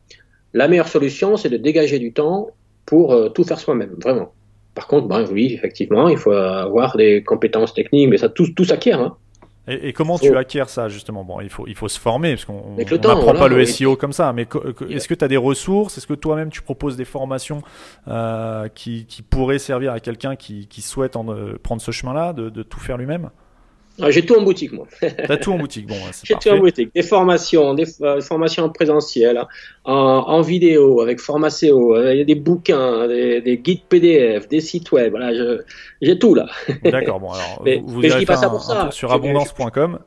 [0.55, 2.51] La meilleure solution, c'est de dégager du temps
[2.87, 4.33] pour euh, tout faire soi-même, vraiment.
[4.75, 8.65] Par contre, ben, oui, effectivement, il faut avoir des compétences techniques, mais ça tout, tout
[8.65, 9.01] s'acquiert.
[9.01, 9.17] Hein.
[9.69, 11.25] Et, comment tu acquiers ça justement?
[11.25, 14.33] Bon, il faut, il faut se former parce qu'on n'apprend pas le SEO comme ça.
[14.33, 14.47] Mais
[14.89, 15.99] est-ce que tu as des ressources?
[15.99, 17.63] Est-ce que toi-même tu proposes des formations
[18.09, 22.33] euh, qui, qui, pourraient servir à quelqu'un qui, qui, souhaite en, euh, prendre ce chemin-là,
[22.33, 23.31] de, de, tout faire lui-même?
[24.01, 24.87] Ah, j'ai tout en boutique, moi.
[25.01, 26.95] T'as tout en boutique, bon, J'ai tout en boutique.
[26.95, 29.45] Des formations, des euh, formations présentielles,
[29.85, 34.61] en, en, vidéo, avec Formaceo, euh, il y a des bouquins, des, guides PDF, des
[34.61, 35.33] sites web, voilà,
[36.01, 36.47] j'ai tout là.
[36.85, 38.91] D'accord, bon, alors, mais, vous, mais je dis pas ça pour ça.
[38.93, 39.99] Sur abondance.com.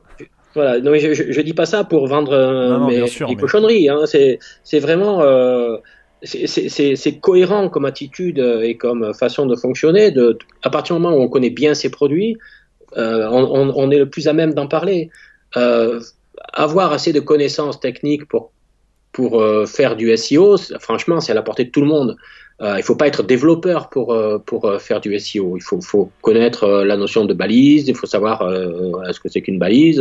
[0.54, 4.04] Voilà, non, mais je, je, dis pas ça pour vendre euh, mes, cochonneries, hein.
[4.06, 5.22] c'est vraiment.
[5.22, 5.76] Euh,
[6.24, 10.12] c'est cohérent comme attitude et comme façon de fonctionner.
[10.12, 12.36] De, à partir du moment où on connaît bien ses produits,
[12.96, 15.10] euh, on, est le plus à même d'en parler.
[15.56, 16.00] Euh,
[16.52, 18.52] avoir assez de connaissances techniques pour,
[19.12, 22.16] pour euh, faire du SEO, franchement, c'est à la portée de tout le monde.
[22.60, 24.16] il ne faut pas être développeur pour,
[24.46, 25.56] pour faire du SEO.
[25.56, 28.38] Il faut, faut connaître la notion de balise, il faut savoir
[29.10, 30.00] ce que c'est qu'une balise,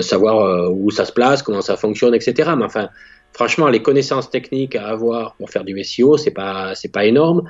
[0.00, 2.52] savoir où ça se place, comment ça fonctionne, etc.
[2.56, 2.88] Mais enfin,
[3.32, 7.42] franchement, les connaissances techniques à avoir pour faire du SEO, c'est pas pas énorme.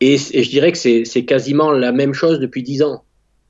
[0.00, 3.04] Et, et, je dirais que c'est quasiment la même chose depuis dix ans.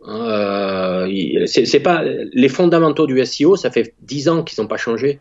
[0.06, 5.20] Euh, c'est pas les fondamentaux du SEO, ça fait 10 ans qu'ils n'ont pas changé.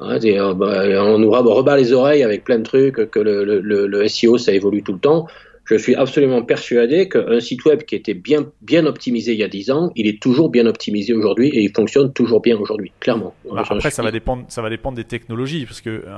[0.00, 3.86] Hein, euh, bah, on nous rebat les oreilles avec plein de trucs, que le, le,
[3.86, 5.28] le, SEO ça évolue tout le temps
[5.64, 9.48] je suis absolument persuadé qu'un site web qui était bien, bien optimisé il y a
[9.48, 13.34] 10 ans, il est toujours bien optimisé aujourd'hui et il fonctionne toujours bien aujourd'hui, clairement.
[13.50, 16.12] Bah, après, ça va, dépendre, ça va dépendre des technologies, parce que euh,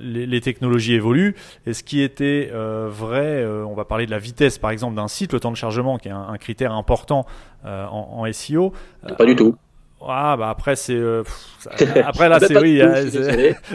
[0.00, 1.34] les, technologies évoluent,
[1.66, 4.94] et ce qui était euh, vrai, euh, on va parler de la vitesse par exemple
[4.96, 7.26] d'un site, le temps de chargement qui est un, critère important
[7.64, 8.72] en, en, SEO.
[9.18, 9.56] Pas du tout.
[10.00, 11.22] Ah bah après c'est euh,
[12.04, 13.04] après là c'est oui hein,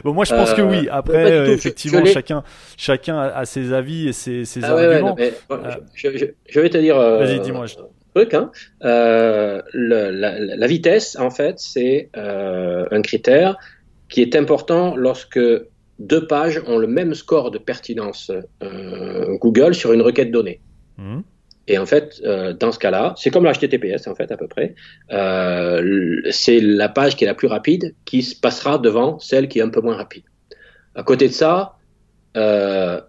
[0.03, 0.87] bon moi je pense que oui.
[0.87, 2.43] euh, après euh, effectivement chacun
[2.77, 5.15] chacun a ses avis et ses, ses ah arguments.
[5.95, 7.65] je, vais te dire vas-y dis-moi
[8.13, 8.51] truc hein.
[8.81, 13.57] la, la, vitesse en fait c'est un critère
[14.09, 15.39] qui est important lorsque
[15.97, 18.31] deux pages ont le même score de pertinence
[19.39, 20.61] Google sur une requête donnée.
[20.97, 21.21] Mmh.
[21.67, 24.75] Et en fait, euh, dans ce cas-là, c'est comme l'HTTPS en fait à peu près.
[25.11, 29.59] Euh, c'est la page qui est la plus rapide qui se passera devant celle qui
[29.59, 30.23] est un peu moins rapide.
[30.95, 31.77] À côté de ça,
[32.35, 32.99] euh,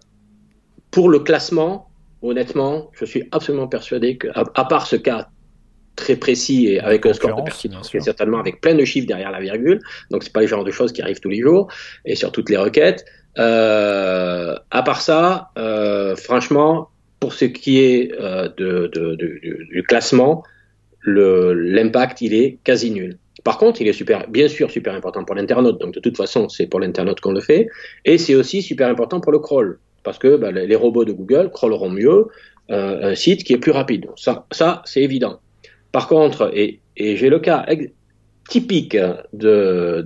[0.91, 1.89] pour le classement,
[2.21, 5.29] honnêtement, je suis absolument persuadé que, à, part ce cas
[5.95, 9.39] très précis et avec un score de pertinence, certainement avec plein de chiffres derrière la
[9.39, 9.79] virgule,
[10.09, 11.67] donc c'est pas le genre de choses qui arrivent tous les jours
[12.05, 13.05] et sur toutes les requêtes.
[13.35, 15.51] À part ça,
[16.15, 16.89] franchement,
[17.23, 19.15] pour ce qui est euh, de,
[19.71, 20.43] du classement,
[21.05, 23.17] l'impact, il est quasi nul.
[23.45, 26.49] Par contre, il est super, bien sûr super important pour l'internaute, donc de toute façon,
[26.49, 27.69] c'est pour l'internaute qu'on le fait,
[28.03, 31.49] et c'est aussi super important pour le crawl, parce que bah, les robots de Google
[31.49, 32.27] crawleront mieux
[32.71, 34.07] euh, un site qui est plus rapide.
[34.17, 35.39] Ça, ça c'est évident.
[35.93, 37.65] Par contre, et, j'ai le cas
[38.49, 38.97] typique
[39.31, 40.03] de,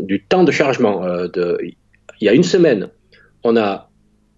[0.00, 2.88] du temps de chargement, euh, de, il y a une semaine,
[3.44, 3.88] on a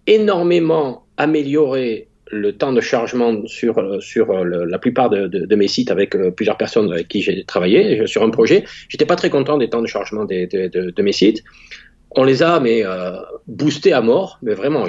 [0.05, 5.91] énormément améliorer le temps de chargement sur, euh, sur euh, la plupart de, mes sites
[5.91, 8.63] avec euh, plusieurs personnes avec qui j'ai travaillé sur un projet.
[8.89, 11.43] J'étais pas très content des temps de chargement de, mes sites.
[12.11, 12.83] On les a mais
[13.47, 14.85] boostés à mort, mais vraiment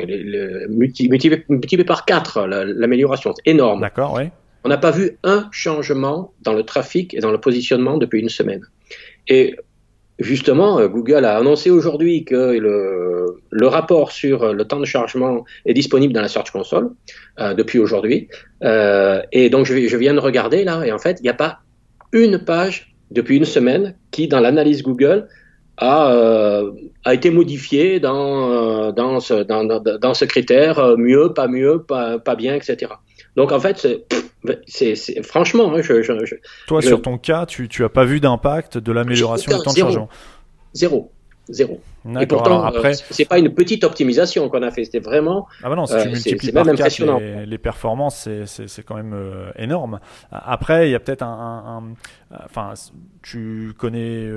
[0.69, 3.81] multiplié, par 4 l'amélioration, c'est énorme.
[3.81, 4.25] D'accord, oui.
[4.65, 8.29] On n'a pas vu un changement dans le trafic et dans le positionnement depuis une
[8.29, 8.63] semaine.
[9.29, 9.55] Et
[10.23, 15.75] Justement, euh, Google a annoncé aujourd'hui que le, rapport sur le temps de chargement est
[15.75, 16.91] disponible dans la Search Console
[17.41, 18.29] euh, depuis aujourd'hui.
[18.63, 21.59] Euh, et donc, je, viens de regarder là, et en fait, il n'y a pas
[22.13, 25.29] une page depuis une semaine qui, dans l'analyse Google,
[25.79, 26.63] a,
[27.11, 32.93] été modifiée dans, ce, critère mieux, pas mieux, pas bien, etc.
[33.37, 33.87] Donc, en fait,
[34.67, 36.35] c'est franchement, hein, je, je,
[36.67, 39.79] toi sur ton cas, tu tu as pas vu d'impact de l'amélioration du temps de
[39.79, 40.09] chargement.
[40.75, 41.13] Zéro,
[41.49, 41.81] zéro.
[42.21, 45.47] Et pourtant, après, euh, c'est pas une petite optimisation qu'on a fait, c'était vraiment.
[45.63, 49.13] Ah bah non, si tu euh, multiplies par 4 les, les, performances, c'est quand même
[49.15, 50.01] euh, énorme.
[50.33, 51.83] Après, il y a peut-être un,
[52.31, 52.75] un, enfin,
[53.23, 54.29] tu connais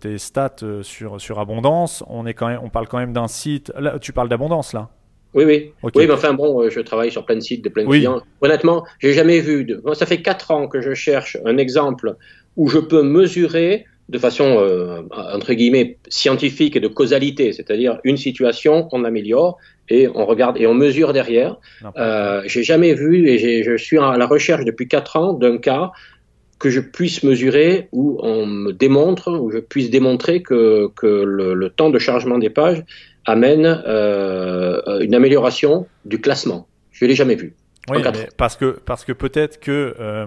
[0.00, 2.02] tes stats sur sur abondance.
[2.08, 3.72] On est quand même, on parle quand même d'un site.
[3.78, 4.90] Là, tu parles d'abondance là.
[5.36, 5.72] Oui, oui.
[5.82, 8.22] Oui, mais enfin bon, euh, je travaille sur plein de sites de plein de clients.
[8.40, 9.64] Honnêtement, j'ai jamais vu.
[9.64, 9.82] De...
[9.92, 12.16] ça fait quatre ans que je cherche un exemple
[12.56, 18.16] où je peux mesurer de façon euh, entre guillemets scientifique et de causalité, c'est-à-dire une
[18.16, 19.58] situation, on améliore
[19.88, 21.56] et on regarde et on mesure derrière.
[21.96, 25.90] Euh, j'ai jamais vu et je suis à la recherche depuis quatre ans d'un cas
[26.58, 31.52] que je puisse mesurer où on me démontre, où je puisse démontrer que, que le,
[31.52, 32.82] le temps de chargement des pages
[33.26, 36.66] amène euh, une amélioration du classement.
[36.92, 37.54] Je ne l'ai jamais vu.
[37.88, 40.26] Oui, mais parce que parce que peut-être que euh,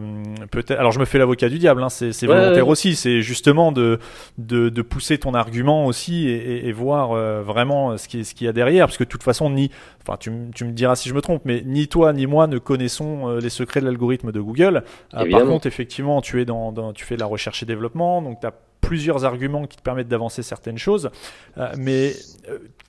[0.50, 0.80] peut-être.
[0.80, 1.84] Alors je me fais l'avocat du diable.
[1.84, 2.96] Hein, c'est c'est volontaire aussi.
[2.96, 4.00] C'est justement de,
[4.38, 8.46] de, de pousser ton argument aussi et, et, voir euh, vraiment ce qui ce qu'il
[8.46, 9.72] y a derrière, parce que de toute façon ni.
[10.08, 12.60] Enfin, tu, tu me diras si je me trompe, mais ni toi ni moi ne
[12.60, 14.84] connaissons euh, les secrets de l'algorithme de Google.
[15.12, 18.40] par contre, effectivement, tu es dans, dans tu fais de la recherche et développement, donc
[18.40, 21.10] tu as plusieurs arguments qui te permettent d'avancer certaines choses,
[21.58, 22.14] euh, mais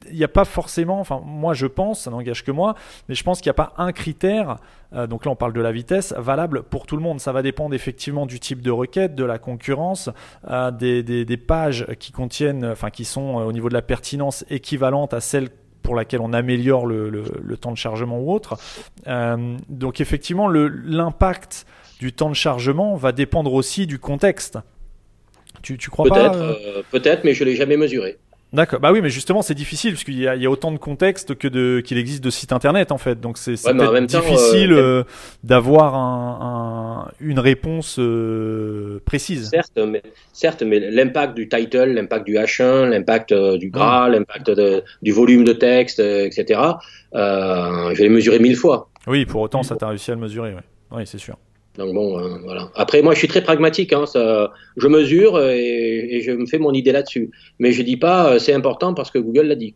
[0.08, 2.74] il n'y a pas forcément, enfin moi je pense, ça n'engage que moi,
[3.08, 4.56] mais je pense qu'il n'y a pas un critère,
[4.94, 7.20] euh, donc là on parle de la vitesse, valable pour tout le monde.
[7.20, 10.10] Ça va dépendre effectivement du type de requête, de la concurrence,
[10.48, 15.14] euh, des, des, pages qui contiennent, enfin qui sont au niveau de la pertinence équivalente
[15.14, 15.50] à celles
[15.82, 18.58] pour laquelle on améliore le, le, temps de chargement ou autre.
[19.68, 21.66] donc effectivement, l'impact
[21.98, 24.58] du temps de chargement va dépendre aussi du contexte.
[25.62, 28.18] Tu, tu crois pas Peut-être, euh peut-être, mais je l'ai jamais mesuré.
[28.52, 28.80] D'accord.
[28.80, 31.46] Bah oui, mais justement, c'est difficile parce qu'il y, y, a autant de contextes que
[31.46, 33.20] de qu'il existe de sites internet en fait.
[33.20, 35.04] Donc c'est ouais, difficile euh, euh,
[35.44, 38.00] d'avoir un, un, une réponse
[39.04, 39.50] précise.
[39.50, 44.50] Certes, mais certes, mais l'impact du title, l'impact du H1, l'impact du gras, l'impact
[45.02, 46.60] du volume de texte, etc.
[47.14, 48.88] je l'ai mesuré mille fois.
[49.06, 50.54] Oui, pour autant, ça t'a réussi à le mesurer.
[50.54, 51.36] Oui, oui c'est sûr.
[51.78, 52.70] Donc bon, euh, voilà.
[52.74, 53.92] Après, moi, je suis très pragmatique.
[53.92, 57.30] Hein, ça, je mesure et, je me fais mon idée là-dessus.
[57.58, 59.74] Mais je dis pas euh, c'est important parce que Google l'a dit.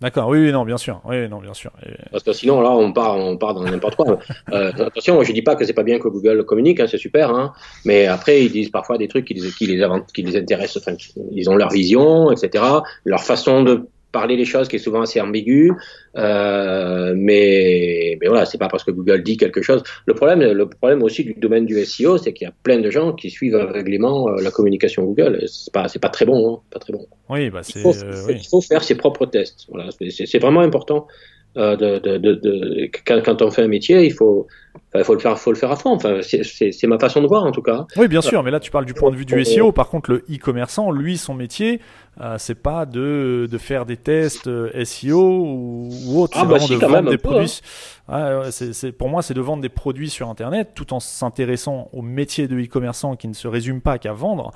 [0.00, 1.70] D'accord, oui, non, bien sûr, oui, non, bien sûr.
[2.10, 4.18] Parce que sinon, là, on part, on part dans n'importe quoi.
[4.52, 7.30] euh, attention, je dis pas que c'est pas bien que Google communique, hein, c'est super,
[7.30, 7.54] hein,
[7.86, 10.96] mais après, ils disent parfois des trucs qui les, qui les, qui les intéressent, enfin,
[11.32, 12.64] ils ont leur vision, etc.,
[13.04, 15.72] leur façon de parler les choses qui est souvent assez ambigu.
[16.16, 19.82] Euh, mais, mais voilà, c'est pas parce que Google dit quelque chose.
[20.06, 22.90] Le problème, le problème aussi du domaine du SEO, c'est qu'il y a plein de
[22.90, 25.42] gens qui suivent aveuglément euh, la communication Google.
[25.48, 27.06] C'est pas, c'est pas très bon, hein, pas très bon.
[27.28, 27.80] Oui, bah c'est.
[27.80, 29.66] Il, euh, il, faut faire ses propres tests.
[29.68, 31.08] Voilà, c'est vraiment important.
[31.56, 34.48] Euh, de, de, de, de quand, on fait un métier, il faut,
[34.92, 35.90] il faut le faire, faut le faire à fond.
[35.90, 37.86] Enfin, c'est ma façon de voir en tout cas.
[37.96, 39.70] Oui, bien sûr, mais là tu parles du point de vue du SEO.
[39.70, 41.80] Par contre, le e-commerçant, lui, son métier,
[42.20, 46.36] euh, c'est pas de, de faire des tests euh, SEO ou, ou autre.
[46.40, 47.60] Ah, bah si, de vendre des produits.
[48.08, 48.40] Hein.
[48.40, 52.02] Ouais, c'est pour moi, c'est de vendre des produits sur Internet, tout en s'intéressant au
[52.02, 54.50] métier de e-commerçant qui ne se résume pas qu'à vendre.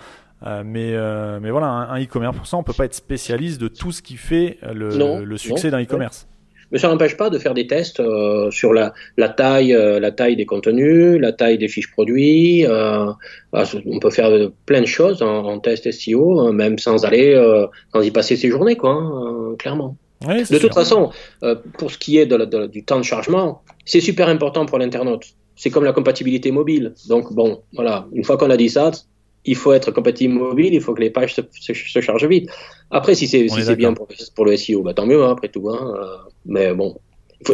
[0.44, 4.02] Euh, mais, euh, mais voilà, un e-commerçant, on peut pas être spécialiste de tout ce
[4.02, 6.26] qui fait le, le succès d'un e-commerce.
[6.70, 10.10] Mais ça n'empêche pas de faire des tests euh, sur la, la taille, euh, la
[10.10, 12.66] taille des contenus, la taille des fiches produits.
[12.66, 13.06] Euh,
[13.52, 14.30] bah, on peut faire
[14.66, 17.34] plein de choses en, en test SEO, hein, même sans aller,
[17.92, 19.96] sans y passer ses journées, quoi, hein, clairement.
[20.20, 21.10] De toute façon,
[21.78, 25.24] pour ce qui est de de, du temps de chargement, c'est super important pour l'internaute.
[25.54, 26.94] C'est comme la compatibilité mobile.
[27.08, 28.90] Donc bon, voilà, une fois qu'on a dit ça,
[29.48, 31.42] il faut être compatible mobile, il faut que les pages se,
[31.72, 32.50] se, chargent vite.
[32.90, 35.68] Après, si c'est si bien pour, pour, le SEO, bah, tant mieux, hein, après tout.
[35.70, 36.96] Hein, euh, mais bon,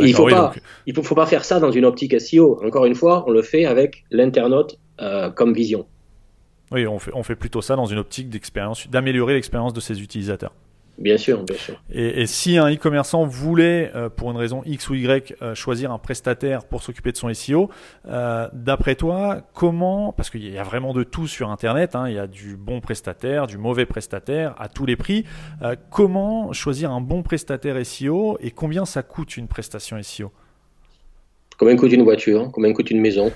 [0.01, 0.53] il faut, faut pas,
[0.87, 2.61] il faut, faut, pas faire ça dans une optique SEO.
[2.65, 5.87] Encore une fois, on le fait avec l'internaute euh, comme vision.
[6.73, 10.03] Oui, on fait, on fait plutôt ça dans une optique d'expérience, d'améliorer l'expérience de ses
[10.03, 10.53] utilisateurs.
[10.99, 11.83] Bien sûr, bien sûr.
[11.93, 15.91] Et, et si un e-commerçant voulait, euh, pour une raison X ou Y, euh, choisir
[15.91, 17.69] un prestataire pour s'occuper de son SEO,
[18.07, 22.15] euh, d'après toi, comment, parce qu'il y a vraiment de tout sur Internet, hein, il
[22.15, 25.25] y a du bon prestataire, du mauvais prestataire, à tous les prix,
[25.91, 30.31] comment choisir un bon prestataire SEO et combien ça coûte une prestation SEO
[31.59, 32.51] Combien coûte une voiture?
[32.53, 33.33] Combien coûte une maison?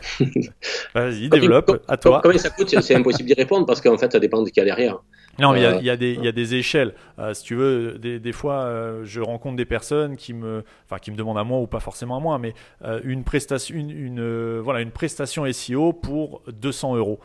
[0.95, 2.21] Vas-y, développe, à toi.
[2.23, 2.69] Combien ça coûte?
[2.81, 4.99] C'est impossible d'y répondre parce qu'en fait, ça dépend de qui a derrière.
[5.41, 6.95] Non, mais il y, a, y, a des, y a des échelles.
[7.19, 10.99] Euh, si tu veux, des, des fois, euh, je rencontre des personnes qui me, enfin,
[10.99, 13.91] qui me demandent à moi ou pas forcément à moi, mais euh, une prestation, une,
[13.91, 17.21] une euh, voilà, une prestation SEO pour 200 euros.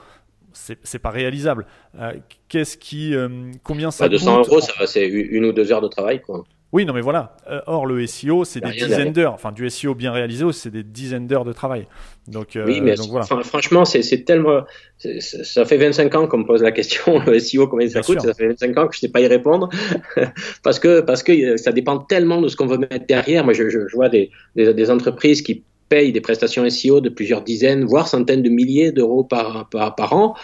[0.53, 1.65] C'est pas réalisable.
[1.97, 2.13] Euh,
[2.47, 3.15] qu'est-ce qui,
[3.63, 6.43] combien ça bah, 200 euros, c'est une ou deux heures de travail, quoi.
[6.73, 7.35] Oui, non, mais voilà.
[7.49, 9.33] Euh, or, le SEO, c'est des dizaines d'heures.
[9.33, 11.85] Enfin, du SEO bien réalisé, c'est des dizaines d'heures de travail.
[12.27, 13.25] Donc, euh, oui, mais donc, voilà.
[13.43, 14.63] franchement, c'est tellement.
[14.97, 18.21] Ça fait 25 ans qu'on me pose la question, le SEO, combien ça coûte?
[18.21, 19.69] Ça fait 25 ans que je ne sais pas y répondre.
[20.63, 23.43] parce, que, parce que ça dépend tellement de ce qu'on veut mettre derrière.
[23.43, 27.43] Moi, je, je, vois des, des, des entreprises qui payent des prestations SEO de plusieurs
[27.43, 30.35] dizaines, voire centaines de milliers d'euros par, par, par an.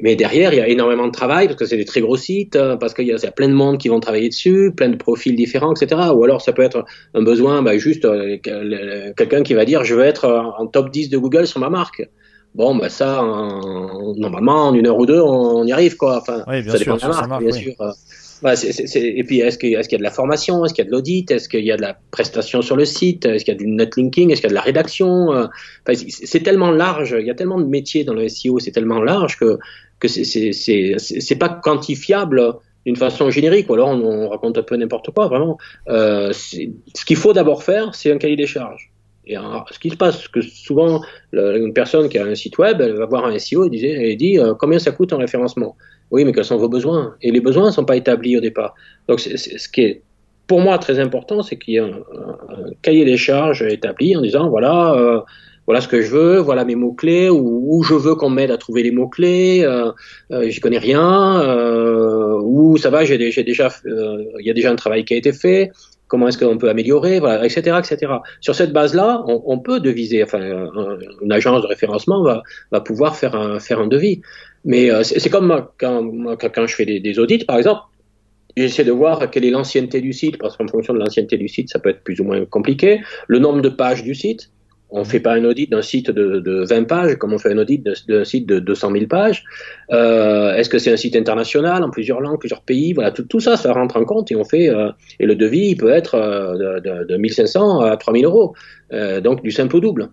[0.00, 2.56] Mais derrière, il y a énormément de travail parce que c'est des très gros sites,
[2.56, 4.96] euh, parce qu'il y, y, a plein de monde qui vont travailler dessus, plein de
[4.96, 6.00] profils différents, etc.
[6.14, 6.84] Ou alors ça peut être
[7.14, 8.36] un besoin, bah, juste euh,
[9.16, 10.26] quelqu'un qui va dire je veux être
[10.58, 12.08] en top 10 de Google sur ma marque.
[12.54, 16.18] Bon, bah ça, en, normalement, en une heure ou deux, on, y arrive, quoi.
[16.18, 17.62] Enfin, oui, bien ça sûr, dépend de la marque, bien oui.
[17.62, 17.74] sûr.
[18.40, 20.10] Bah, c est, c est, et puis, est-ce qu'il est qu y a de la
[20.10, 22.76] formation Est-ce qu'il y a de l'audit Est-ce qu'il y a de la prestation sur
[22.76, 25.28] le site Est-ce qu'il y a du netlinking Est-ce qu'il y a de la rédaction
[25.30, 25.48] enfin,
[26.08, 29.38] C'est tellement large, il y a tellement de métiers dans le SEO, c'est tellement large
[29.38, 29.58] que
[30.00, 32.54] que c'est pas quantifiable
[32.86, 35.58] d'une façon générique, ou alors on, on raconte un peu n'importe quoi, vraiment.
[35.88, 38.90] Euh, ce qu'il faut d'abord faire, c'est un cahier des charges.
[39.28, 39.36] Et
[39.70, 43.04] ce qui se passe, que souvent, une personne qui a un site web, elle va
[43.04, 45.76] voir un SEO et, dit, dit euh, combien ça coûte en référencement?
[46.10, 47.14] Oui, mais quels sont vos besoins?
[47.20, 48.74] Et les besoins ne sont pas établis au départ.
[49.06, 50.02] Donc, ce qui est
[50.46, 52.00] pour moi très important, c'est qu'il y ait un,
[52.80, 54.94] cahier des charges établi en disant voilà.
[54.94, 55.20] Euh,
[55.68, 58.56] voilà ce que je veux, voilà mes mots clés, ou, je veux qu'on m'aide à
[58.56, 59.92] trouver les mots clés, euh,
[60.32, 65.04] euh, j'y connais rien, euh, ou ça va, euh, il y a déjà un travail
[65.04, 65.70] qui a été fait,
[66.06, 68.12] comment est-ce qu'on peut améliorer, etc., etc.
[68.40, 70.40] Sur cette base-là, on, peut deviser, enfin,
[71.20, 74.22] une agence de référencement va, pouvoir faire un, faire un devis.
[74.64, 77.82] Mais euh, c'est comme quand, je fais des audits, par exemple,
[78.56, 81.68] J'essaie de voir quelle est l'ancienneté du site, parce qu'en fonction de l'ancienneté du site,
[81.68, 83.00] ça peut être plus ou moins compliqué.
[83.28, 84.50] Le nombre de pages du site,
[84.90, 87.58] on fait pas un audit d'un site de, de, 20 pages comme on fait un
[87.58, 89.44] audit d'un site de 200 000 pages.
[89.90, 92.92] Euh, Est-ce que c'est un site international en plusieurs langues, plusieurs pays?
[92.92, 94.68] Voilà, tout, ça, ça rentre en compte et on fait.
[94.68, 98.54] Euh, et le devis peut être euh, de, de, de 1500 à 3000 euros,
[98.92, 100.08] euh, donc du simple au double.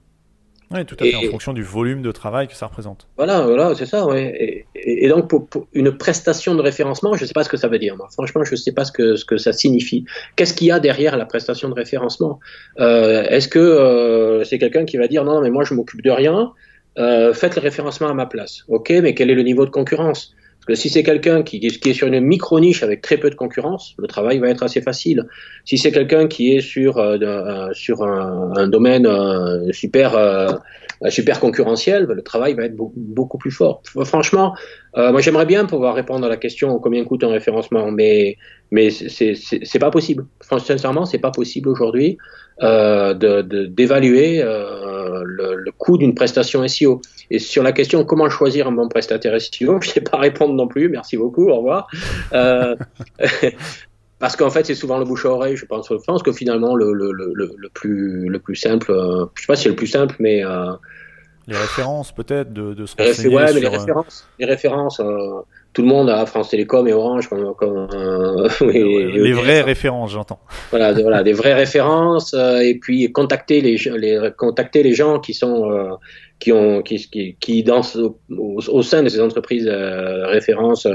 [0.72, 3.07] Oui, tout à fait, en fonction du volume de travail que ça représente.
[3.18, 4.66] Voilà, voilà, c'est ça, ouais.
[4.76, 7.57] Et, et, donc, pour, pour, une prestation de référencement, je ne sais pas ce que
[7.57, 7.95] ça veut dire.
[7.95, 8.07] Moi.
[8.11, 10.05] Franchement, je ne sais pas ce que, ce que ça signifie.
[10.36, 12.39] Qu'est-ce qu'il y a derrière la prestation de référencement?
[12.80, 16.11] Euh, Est-ce que euh, c'est quelqu'un qui va dire non, mais moi, je m'occupe de
[16.11, 16.51] rien,
[16.97, 18.63] euh, faites le référencement à ma place.
[18.68, 20.34] Ok, mais quel est le niveau de concurrence?
[20.74, 24.39] Si c'est quelqu'un qui, est sur une micro-niche avec très peu de concurrence, le travail
[24.39, 25.28] va être assez facile.
[25.63, 27.72] Si c'est quelqu'un qui est sur, euh, euh
[28.55, 30.59] un, domaine euh, super,
[31.39, 33.84] concurrentiel, le travail va être beaucoup plus fort.
[34.05, 34.55] Franchement,
[34.98, 38.38] euh, moi j'aimerais bien pouvoir répondre à la question combien coûte un référencement, mais,
[38.72, 40.26] mais c'est pas possible.
[40.41, 42.18] Franchement, sincèrement, c'est pas possible aujourd'hui
[42.62, 47.02] d'évaluer le, le coût d'une prestation SEO.
[47.32, 49.50] Et sur la question comment choisir un bon prestataire SEO,
[49.82, 50.89] je ne sais pas répondre non plus.
[50.89, 51.50] Merci beaucoup.
[51.50, 51.88] Au revoir.
[52.34, 52.76] Euh,
[54.20, 55.56] parce qu'en fait, c'est souvent le bouche à oreille.
[55.56, 59.41] Je pense, je pense que finalement, le, le, le, plus, le plus simple, euh, je
[59.41, 60.74] sais pas si c'est le plus simple, mais euh,
[61.48, 65.00] les références peut-être de, de se renseigner ouais, mais les références, les références.
[65.00, 65.41] Euh,
[65.76, 70.39] tout le monde a France Télécom et Orange comme, comme euh, les vraies références, j'entends.
[70.70, 75.34] Voilà, voilà, des vraies références euh, et puis contacter les, les contacter les gens qui
[75.34, 75.89] sont euh,
[76.39, 80.88] qui ont qui qui, qui dansent au, au, sein de ces entreprises euh, références,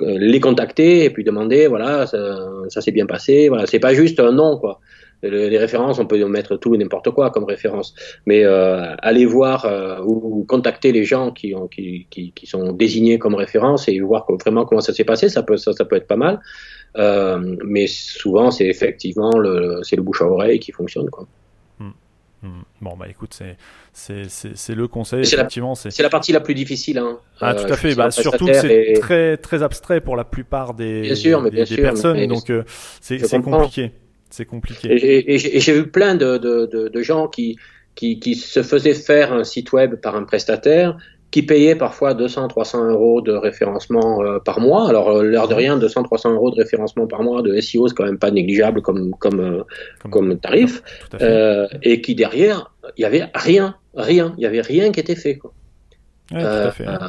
[0.00, 2.18] les contacter et puis demander voilà ça,
[2.68, 4.78] ça s'est bien passé, voilà c'est pas juste un nom quoi
[5.30, 7.94] les références, on peut mettre tout et n'importe quoi comme référence,
[8.26, 12.72] mais euh, aller voir euh, ou contacter les gens qui, ont, qui, qui, qui, sont
[12.72, 15.96] désignés comme référence et voir vraiment comment ça s'est passé, ça peut, ça, ça, peut
[15.96, 16.40] être pas mal.
[16.96, 21.10] Euh, mais souvent, c'est effectivement le, c'est le bouche à oreille qui fonctionne.
[21.10, 21.26] Quoi.
[21.78, 21.90] Mmh.
[22.42, 22.48] Mmh.
[22.80, 23.34] Bon, bah écoute,
[23.92, 24.14] c'est
[24.74, 25.24] le conseil.
[25.24, 26.98] C'est effectivement, c'est la partie la plus difficile.
[26.98, 27.18] Hein.
[27.40, 27.94] Ah, tout à fait.
[27.94, 31.64] Bah, surtout que c'est très, très abstrait pour la plupart des, bien sûr, mais bien
[31.64, 32.52] des, sûr, personnes, mais, donc
[33.00, 33.92] c'est compliqué
[34.34, 34.88] c'est compliqué.
[34.90, 37.56] Et, j'ai vu plein de, de, de, de gens qui,
[37.94, 40.96] qui, qui, se faisaient faire un site web par un prestataire,
[41.30, 44.88] qui payaient parfois 200, 300 euros de référencement euh, par mois.
[44.88, 47.94] Alors, euh, l'air de rien, 200, 300 euros de référencement par mois de SEO, c'est
[47.94, 49.62] quand même pas négligeable comme, comme, euh,
[50.00, 50.82] comme, comme tarif.
[51.20, 55.16] Euh, et qui derrière, il y avait rien, rien, il y avait rien qui était
[55.16, 55.36] fait.
[55.36, 55.52] Quoi.
[56.32, 57.08] Ouais, tout à fait, hein.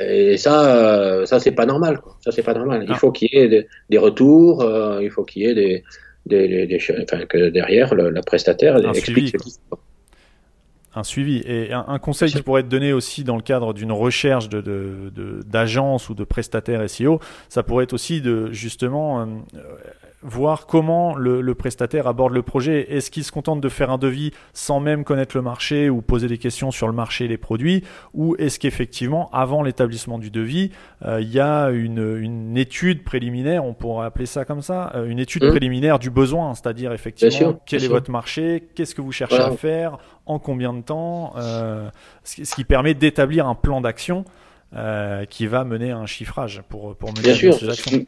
[0.00, 2.00] et ça, ça c'est pas normal.
[2.00, 2.16] Quoi.
[2.20, 2.84] Ça c'est pas normal.
[2.88, 4.68] Il faut qu'il y ait des, des retours,
[5.00, 5.84] il faut qu'il y ait des,
[6.26, 9.56] des, des, enfin, que derrière le, la prestataire un explique suivi,
[10.94, 11.42] un suivi.
[11.46, 15.12] Et un, un conseil qui pourrait être donné aussi dans le cadre d'une recherche de,
[15.46, 19.26] d'agence ou de prestataire SEO, ça pourrait être aussi de justement euh,
[20.22, 22.92] voir comment le, le, prestataire aborde le projet.
[22.92, 26.28] Est-ce qu'il se contente de faire un devis sans même connaître le marché ou poser
[26.28, 27.84] des questions sur le marché et les produits?
[28.14, 30.70] Ou est-ce qu'effectivement, avant l'établissement du devis,
[31.04, 35.06] euh, il y a une, une, étude préliminaire, on pourrait appeler ça comme ça, euh,
[35.06, 35.50] une étude mmh.
[35.50, 37.92] préliminaire du besoin, c'est-à-dire effectivement sûr, quel est sûr.
[37.92, 39.52] votre marché, qu'est-ce que vous cherchez voilà.
[39.52, 41.88] à faire, en combien de temps, euh,
[42.24, 44.24] ce, qui permet d'établir un plan d'action
[44.74, 47.70] euh, qui va mener à un chiffrage pour, pour mener Bien à sûr.
[47.70, 48.04] actions.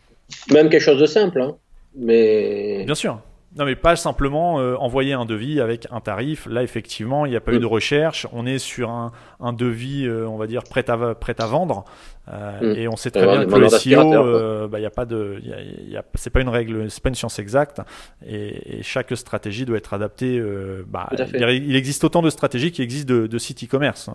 [0.50, 1.40] Même quelque chose de simple.
[1.40, 1.56] Hein.
[1.96, 2.84] Mais...
[2.84, 3.20] Bien sûr.
[3.58, 6.46] Non, mais pas simplement euh, envoyer un devis avec un tarif.
[6.46, 7.56] Là, effectivement, il n'y a pas mm.
[7.56, 8.26] eu de recherche.
[8.32, 11.84] On est sur un, un devis, euh, on va dire, prêt à, prêt à vendre.
[12.32, 12.78] Euh, mm.
[12.78, 15.52] Et on sait très bien que le SEO, bah, il y a pas de, y
[15.52, 17.82] a, y a, c'est pas une règle, c'est pas une science exacte.
[18.26, 20.42] Et, et chaque stratégie doit être adaptée.
[20.86, 24.08] Bah, il, il, existe autant de stratégies qu'il existe de, de sites e-commerce.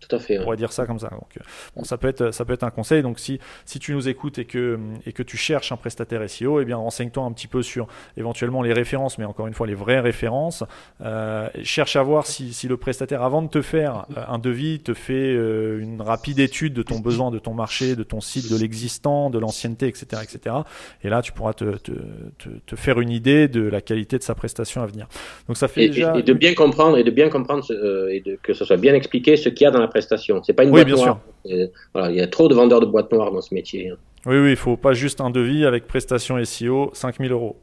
[0.00, 0.38] Tout à fait.
[0.38, 1.08] On pourrait dire ça comme ça.
[1.08, 1.40] Donc, euh,
[1.76, 3.02] bon, ça peut être, ça peut être un conseil.
[3.02, 6.60] Donc, si, si tu nous écoutes et que, et que tu cherches un prestataire SEO,
[6.60, 9.74] eh bien, renseigne-toi un petit peu sur éventuellement les références, mais encore une fois, les
[9.74, 10.64] vraies références.
[11.02, 14.80] Euh, cherche à voir si, si, le prestataire, avant de te faire euh, un devis,
[14.80, 18.52] te fait euh, une rapide étude de ton besoin, de ton marché, de ton site,
[18.52, 20.56] de l'existant, de l'ancienneté, etc., etc.
[21.02, 21.92] Et là, tu pourras te, te,
[22.38, 25.08] te, te, faire une idée de la qualité de sa prestation à venir.
[25.48, 26.16] Donc, ça fait et, déjà...
[26.16, 27.64] et de bien comprendre et de bien comprendre
[28.10, 30.42] et de, que ce soit bien expliqué ce qu'il y a dans la prestation.
[30.44, 31.20] C'est pas une oui, boîte bien noire.
[31.46, 31.68] Sûr.
[31.94, 33.90] Voilà, il y a trop de vendeurs de boîtes noires dans ce métier.
[33.90, 33.96] hein.
[34.26, 37.56] Oui, oui, il faut pas juste un devis avec prestation SEO 5000 euros.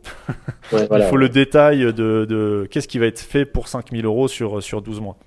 [0.72, 4.06] Ouais, voilà, il faut le détail de, de qu'est-ce qui va être fait pour 5000
[4.06, 5.18] euros sur, sur 12 mois.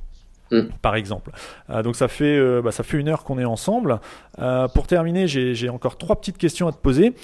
[0.51, 0.69] Mm.
[0.81, 1.31] Par exemple.
[1.71, 4.01] Euh, donc ça fait, euh, bah, ça fait une heure qu'on est ensemble.
[4.39, 7.15] Euh, pour terminer, j'ai encore trois petites questions à te poser.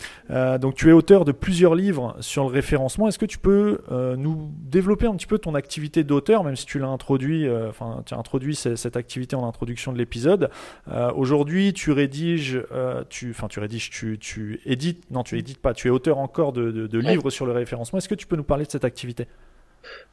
[0.60, 3.08] Donc tu es auteur de plusieurs livres sur le référencement.
[3.08, 3.78] Est-ce que tu peux
[4.16, 8.14] nous développer un petit peu ton activité d'auteur, même si tu l'as introduit, enfin tu
[8.14, 10.50] as introduit cette, cette activité en introduction de l'épisode.
[11.14, 12.60] Aujourd'hui, tu rédiges,
[13.08, 16.52] tu, enfin tu rédiges, tu, tu édites, non tu édites pas, tu es auteur encore
[16.52, 17.30] de, de, de livres ouais.
[17.30, 17.98] sur le référencement.
[17.98, 19.26] Est-ce que tu peux nous parler de cette activité?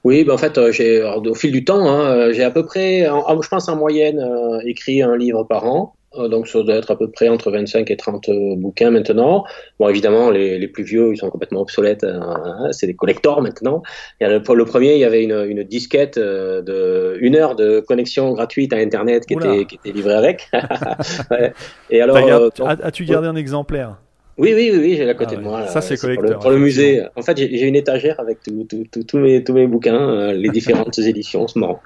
[0.03, 3.07] Oui, ben en fait, euh, j'ai au fil du temps, hein, j'ai à peu près,
[3.07, 5.93] en, je pense en moyenne, euh, écrit un livre par an.
[6.17, 9.45] Euh, donc ça doit être à peu près entre 25 et 30 bouquins maintenant.
[9.79, 12.03] Bon, évidemment, les, les plus vieux, ils sont complètement obsolètes.
[12.03, 13.83] Hein, c'est des collectors maintenant.
[14.19, 18.33] Le, pour le premier, il y avait une, une disquette de une heure de connexion
[18.33, 20.49] gratuite à Internet qui, était, qui était livrée avec.
[21.31, 21.53] ouais.
[21.91, 22.17] Et alors,
[22.65, 23.97] as-tu gardé un exemplaire?
[24.37, 25.43] Oui, oui, oui, oui j'ai à côté ah ouais.
[25.43, 25.67] de moi.
[25.67, 26.25] Ça, c'est collector.
[26.25, 27.03] Pour le, pour le musée.
[27.15, 31.47] En fait, j'ai une étagère avec tous mes, tous mes bouquins, euh, les différentes éditions,
[31.47, 31.81] c'est marrant.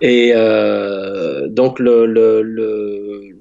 [0.00, 3.36] Et euh, donc, le, le, le,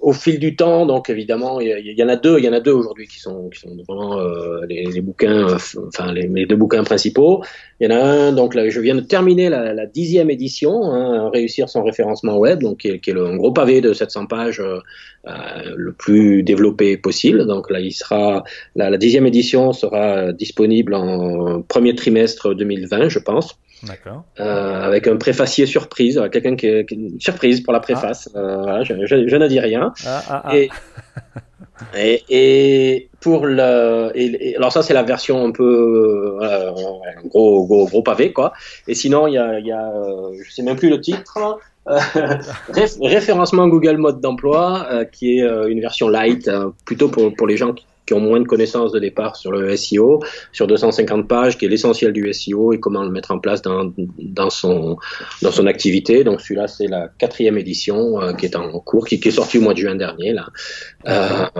[0.00, 2.60] au fil du temps, donc évidemment, il y, en a deux, il y en a
[2.60, 5.46] deux aujourd'hui qui sont, qui sont vraiment euh, les, les, bouquins,
[5.88, 7.42] enfin les, deux bouquins principaux.
[7.80, 10.92] Il y en a un, donc là, je viens de terminer la, la dixième édition,
[10.92, 13.92] hein, réussir son référencement web, donc qui est, qui est le, un gros pavé de
[13.92, 14.80] 700 pages, euh,
[15.76, 17.46] le plus développé possible.
[17.46, 18.44] Donc là, il sera,
[18.74, 23.58] la, la dixième édition sera disponible en premier trimestre 2020, je pense.
[23.86, 24.24] D'accord.
[24.40, 28.28] Euh, avec un préfacier surprise, quelqu'un qui, une surprise pour la préface.
[28.34, 28.38] Ah.
[28.38, 29.92] Euh, voilà, je, je, je, ne dis rien.
[30.06, 30.70] Ah, ah, et,
[31.94, 36.72] et, et, pour le, et, et alors ça c'est la version un peu euh,
[37.26, 38.52] gros, gros gros pavé quoi.
[38.88, 39.92] Et sinon il y a, y a
[40.42, 41.38] je sais même plus le titre.
[43.00, 47.46] référencement Google mode d'emploi, euh, qui est euh, une version light, euh, plutôt pour, pour
[47.46, 50.20] les gens qui, qui, ont moins de connaissances de départ sur le SEO,
[50.52, 53.92] sur 250 pages, qui est l'essentiel du SEO et comment le mettre en place dans,
[54.18, 54.96] dans, son,
[55.42, 56.24] dans son activité.
[56.24, 59.62] Donc celui-là, c'est la quatrième édition qui est en cours, qui, qui, est sortie au
[59.62, 60.32] mois de juin dernier.
[60.32, 61.50] Là.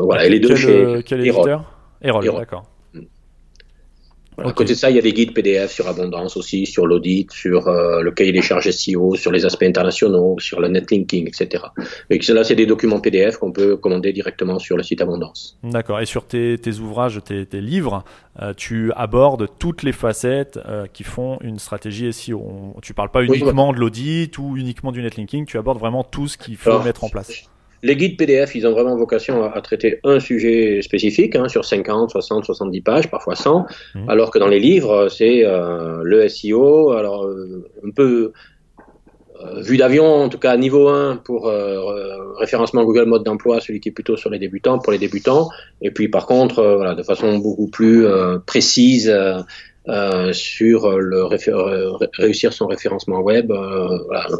[0.00, 1.64] voilà, et les deux quel, chez quel éditeur?
[2.02, 2.64] Erol, d'accord.
[4.36, 4.50] Voilà.
[4.50, 4.54] Okay.
[4.54, 7.30] À côté de ça, il y a des guides PDF sur Abondance aussi, sur l'audit,
[7.30, 11.64] sur euh, le cahier des charges SEO, sur les aspects internationaux, sur le netlinking, etc.
[12.10, 15.58] Et là, c'est des documents PDF qu'on peut commander directement sur le site Abondance.
[15.62, 16.00] D'accord.
[16.00, 18.04] Et sur tes, tes ouvrages, tes, tes livres,
[18.42, 22.40] euh, tu abordes toutes les facettes euh, qui font une stratégie SEO.
[22.40, 26.02] On, tu parles pas uniquement oui, de l'audit ou uniquement du netlinking, tu abordes vraiment
[26.02, 27.48] tout ce qu'il faut Alors, mettre en place.
[27.84, 31.66] Les guides PDF, ils ont vraiment vocation à, à traiter un sujet spécifique, hein, sur
[31.66, 34.08] 50, 60, 70 pages, parfois 100, mmh.
[34.08, 38.32] alors que dans les livres, c'est euh, le SEO, alors euh, un peu
[39.44, 41.52] euh, vue d'avion, en tout cas niveau 1 pour
[42.38, 45.50] référencement Google mode d'emploi, celui qui est plutôt sur les débutants, pour les débutants,
[45.82, 48.06] et puis par contre, voilà, de façon beaucoup plus
[48.46, 49.14] précise,
[49.88, 51.24] euh, sur le
[52.18, 53.98] réussir son référencement web euh,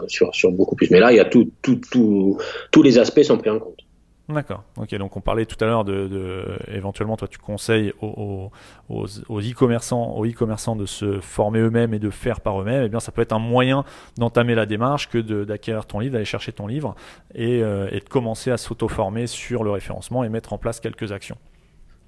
[0.08, 0.90] sur, beaucoup plus.
[0.90, 2.38] Mais là, il y a tout, tout, tout,
[2.70, 3.84] tous les aspects sont pris en compte.
[4.28, 4.62] D'accord.
[4.78, 4.94] Ok.
[4.94, 8.50] Donc on parlait tout à l'heure de, éventuellement toi tu conseilles aux,
[8.88, 12.84] aux, e-commerçants, aux e-commerçants de se former eux-mêmes et de faire par eux-mêmes.
[12.84, 13.84] Eh bien, ça peut être un moyen
[14.16, 16.94] d'entamer la démarche que d'acquérir ton livre, d'aller chercher ton livre
[17.38, 21.36] euh, et de commencer à s'auto-former sur le référencement et mettre en place quelques actions.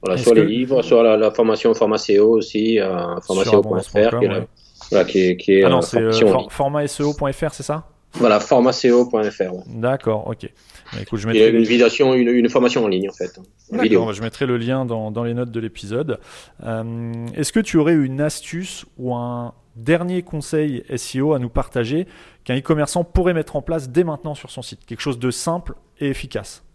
[0.07, 0.41] Voilà, sur que...
[0.41, 4.47] les livres, sur la, la formation Pharmacéo aussi, euh, qui, ouais.
[4.91, 7.89] voilà, qui, est, qui est ah non, c'est euh, for, formatseo.fr, c'est ça?
[8.15, 9.15] Voilà, pharmacéo.fr.
[9.15, 9.63] Ouais.
[9.67, 10.49] D'accord, ok.
[10.93, 11.51] Bah, écoute, je mettrai...
[11.51, 13.39] une, vidéo, une, une, formation en ligne en fait.
[13.71, 16.19] D'accord, je mettrai le lien dans, dans les notes de l'épisode.
[16.65, 22.07] Euh, Est-ce que tu aurais une astuce ou un dernier conseil SEO à nous partager
[22.45, 24.87] qu'un e-commerçant pourrait mettre en place dès maintenant sur son site?
[24.87, 26.66] Quelque chose de simple et efficace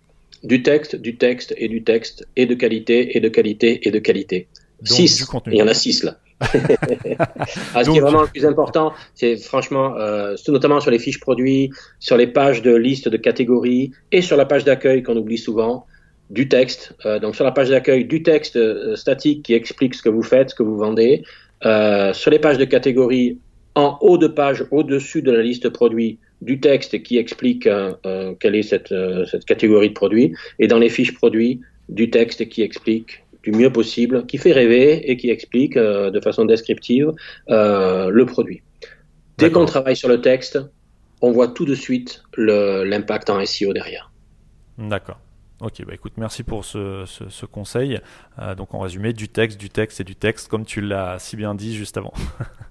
[0.43, 3.99] du texte, du texte et du texte, et de qualité, et de qualité, et de
[3.99, 4.47] qualité.
[4.81, 5.25] Donc, six.
[5.47, 6.17] Il y en a six là.
[6.41, 10.97] ah, ce Donc, qui est vraiment le plus important, c'est franchement, euh, notamment sur les
[10.97, 11.69] fiches produits,
[11.99, 15.85] sur les pages de liste de catégories et sur la page d'accueil qu'on oublie souvent,
[16.31, 16.95] du texte.
[17.05, 20.23] Euh, donc sur la page d'accueil, du texte euh, statique qui explique ce que vous
[20.23, 21.23] faites, ce que vous vendez.
[21.65, 23.37] Euh, sur les pages de catégories,
[23.75, 27.67] en haut de page, au-dessus de la liste produit, du texte qui explique
[28.39, 28.93] quelle est cette,
[29.29, 33.71] cette catégorie de produits, et dans les fiches produits, du texte qui explique du mieux
[33.71, 37.11] possible, qui fait rêver et qui explique de façon descriptive
[37.47, 38.61] le produit.
[39.37, 40.59] Dès qu'on travaille sur le texte,
[41.21, 44.11] on voit tout de suite l'impact en SEO derrière.
[44.77, 45.19] D'accord.
[45.61, 47.99] Ok, bah écoute, merci pour ce, conseil.
[48.39, 51.35] Euh, donc en résumé, du texte, du texte et du texte, comme tu l'as si
[51.35, 52.13] bien dit juste avant.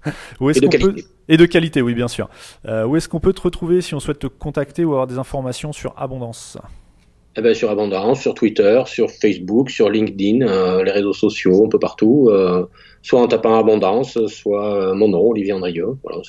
[0.41, 1.05] où est-ce et, de qualité.
[1.29, 2.29] et de qualité, oui, bien sûr.
[2.67, 5.17] Euh, où est-ce qu'on peut te retrouver si on souhaite te contacter ou avoir des
[5.17, 6.57] informations sur Abondance?
[7.37, 11.69] Eh ben, sur Abondance, sur Twitter, sur Facebook, sur LinkedIn, euh, les réseaux sociaux, un
[11.69, 12.29] peu partout.
[13.03, 15.95] soit en tapant Abondance, soit mon nom, Olivier Andrieux.
[16.03, 16.21] Voilà,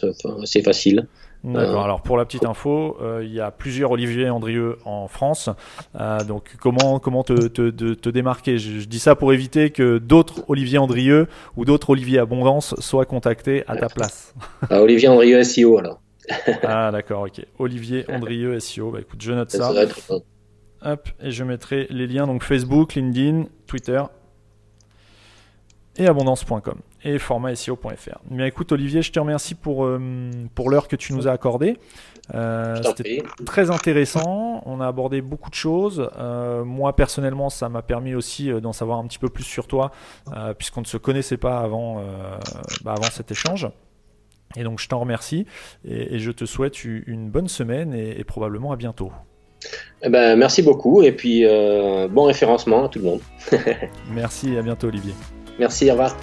[0.45, 1.09] c'est facile.
[1.45, 1.81] D'accord.
[1.81, 5.51] Euh, Alors pour la petite info, euh, il y a plusieurs Olivier Andrieux en France.
[5.99, 8.59] Euh, donc comment comment te, te, te, démarquer?
[8.59, 13.65] Je, dis ça pour éviter que d'autres Olivier Andrieux ou d'autres Olivier Abondance soient contactés
[13.67, 14.35] à ta place.
[14.71, 16.01] Ah, Olivier Andrieux SEO alors.
[16.63, 17.45] ah d'accord, ok.
[17.59, 18.93] Olivier Andrieux SEO.
[18.93, 19.73] Bah écoute, je note ça.
[20.85, 24.03] Hop, et je mettrai les liens donc Facebook, LinkedIn, Twitter
[25.97, 28.19] et abondance.com et formatseo.fr.
[28.31, 31.77] Mais écoute Olivier, je te remercie pour, euh, pour l'heure que tu nous as accordée.
[32.35, 36.09] Euh, C'était très intéressant, on a abordé beaucoup de choses.
[36.19, 39.91] Euh, moi personnellement, ça m'a permis aussi d'en savoir un petit peu plus sur toi,
[40.59, 42.03] puisqu'on ne se connaissait pas avant,
[42.85, 43.69] bah, avant cet échange.
[44.57, 45.47] Et donc je t'en remercie
[45.85, 49.11] et, je te souhaite une bonne semaine et, probablement à bientôt.
[50.03, 51.45] Eh ben, merci beaucoup et puis
[52.11, 53.21] bon référencement à tout le monde.
[54.11, 55.15] merci et à bientôt Olivier.
[55.59, 56.17] Merci, au revoir.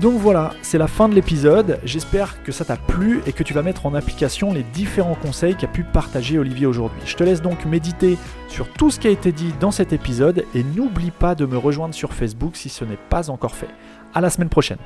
[0.00, 1.80] Donc voilà, c'est la fin de l'épisode.
[1.82, 5.54] J'espère que ça t'a plu et que tu vas mettre en application les différents conseils
[5.54, 7.00] qu'a pu partager Olivier aujourd'hui.
[7.06, 8.18] Je te laisse donc méditer
[8.48, 11.56] sur tout ce qui a été dit dans cet épisode et n'oublie pas de me
[11.56, 13.70] rejoindre sur Facebook si ce n'est pas encore fait.
[14.12, 14.78] À la semaine prochaine.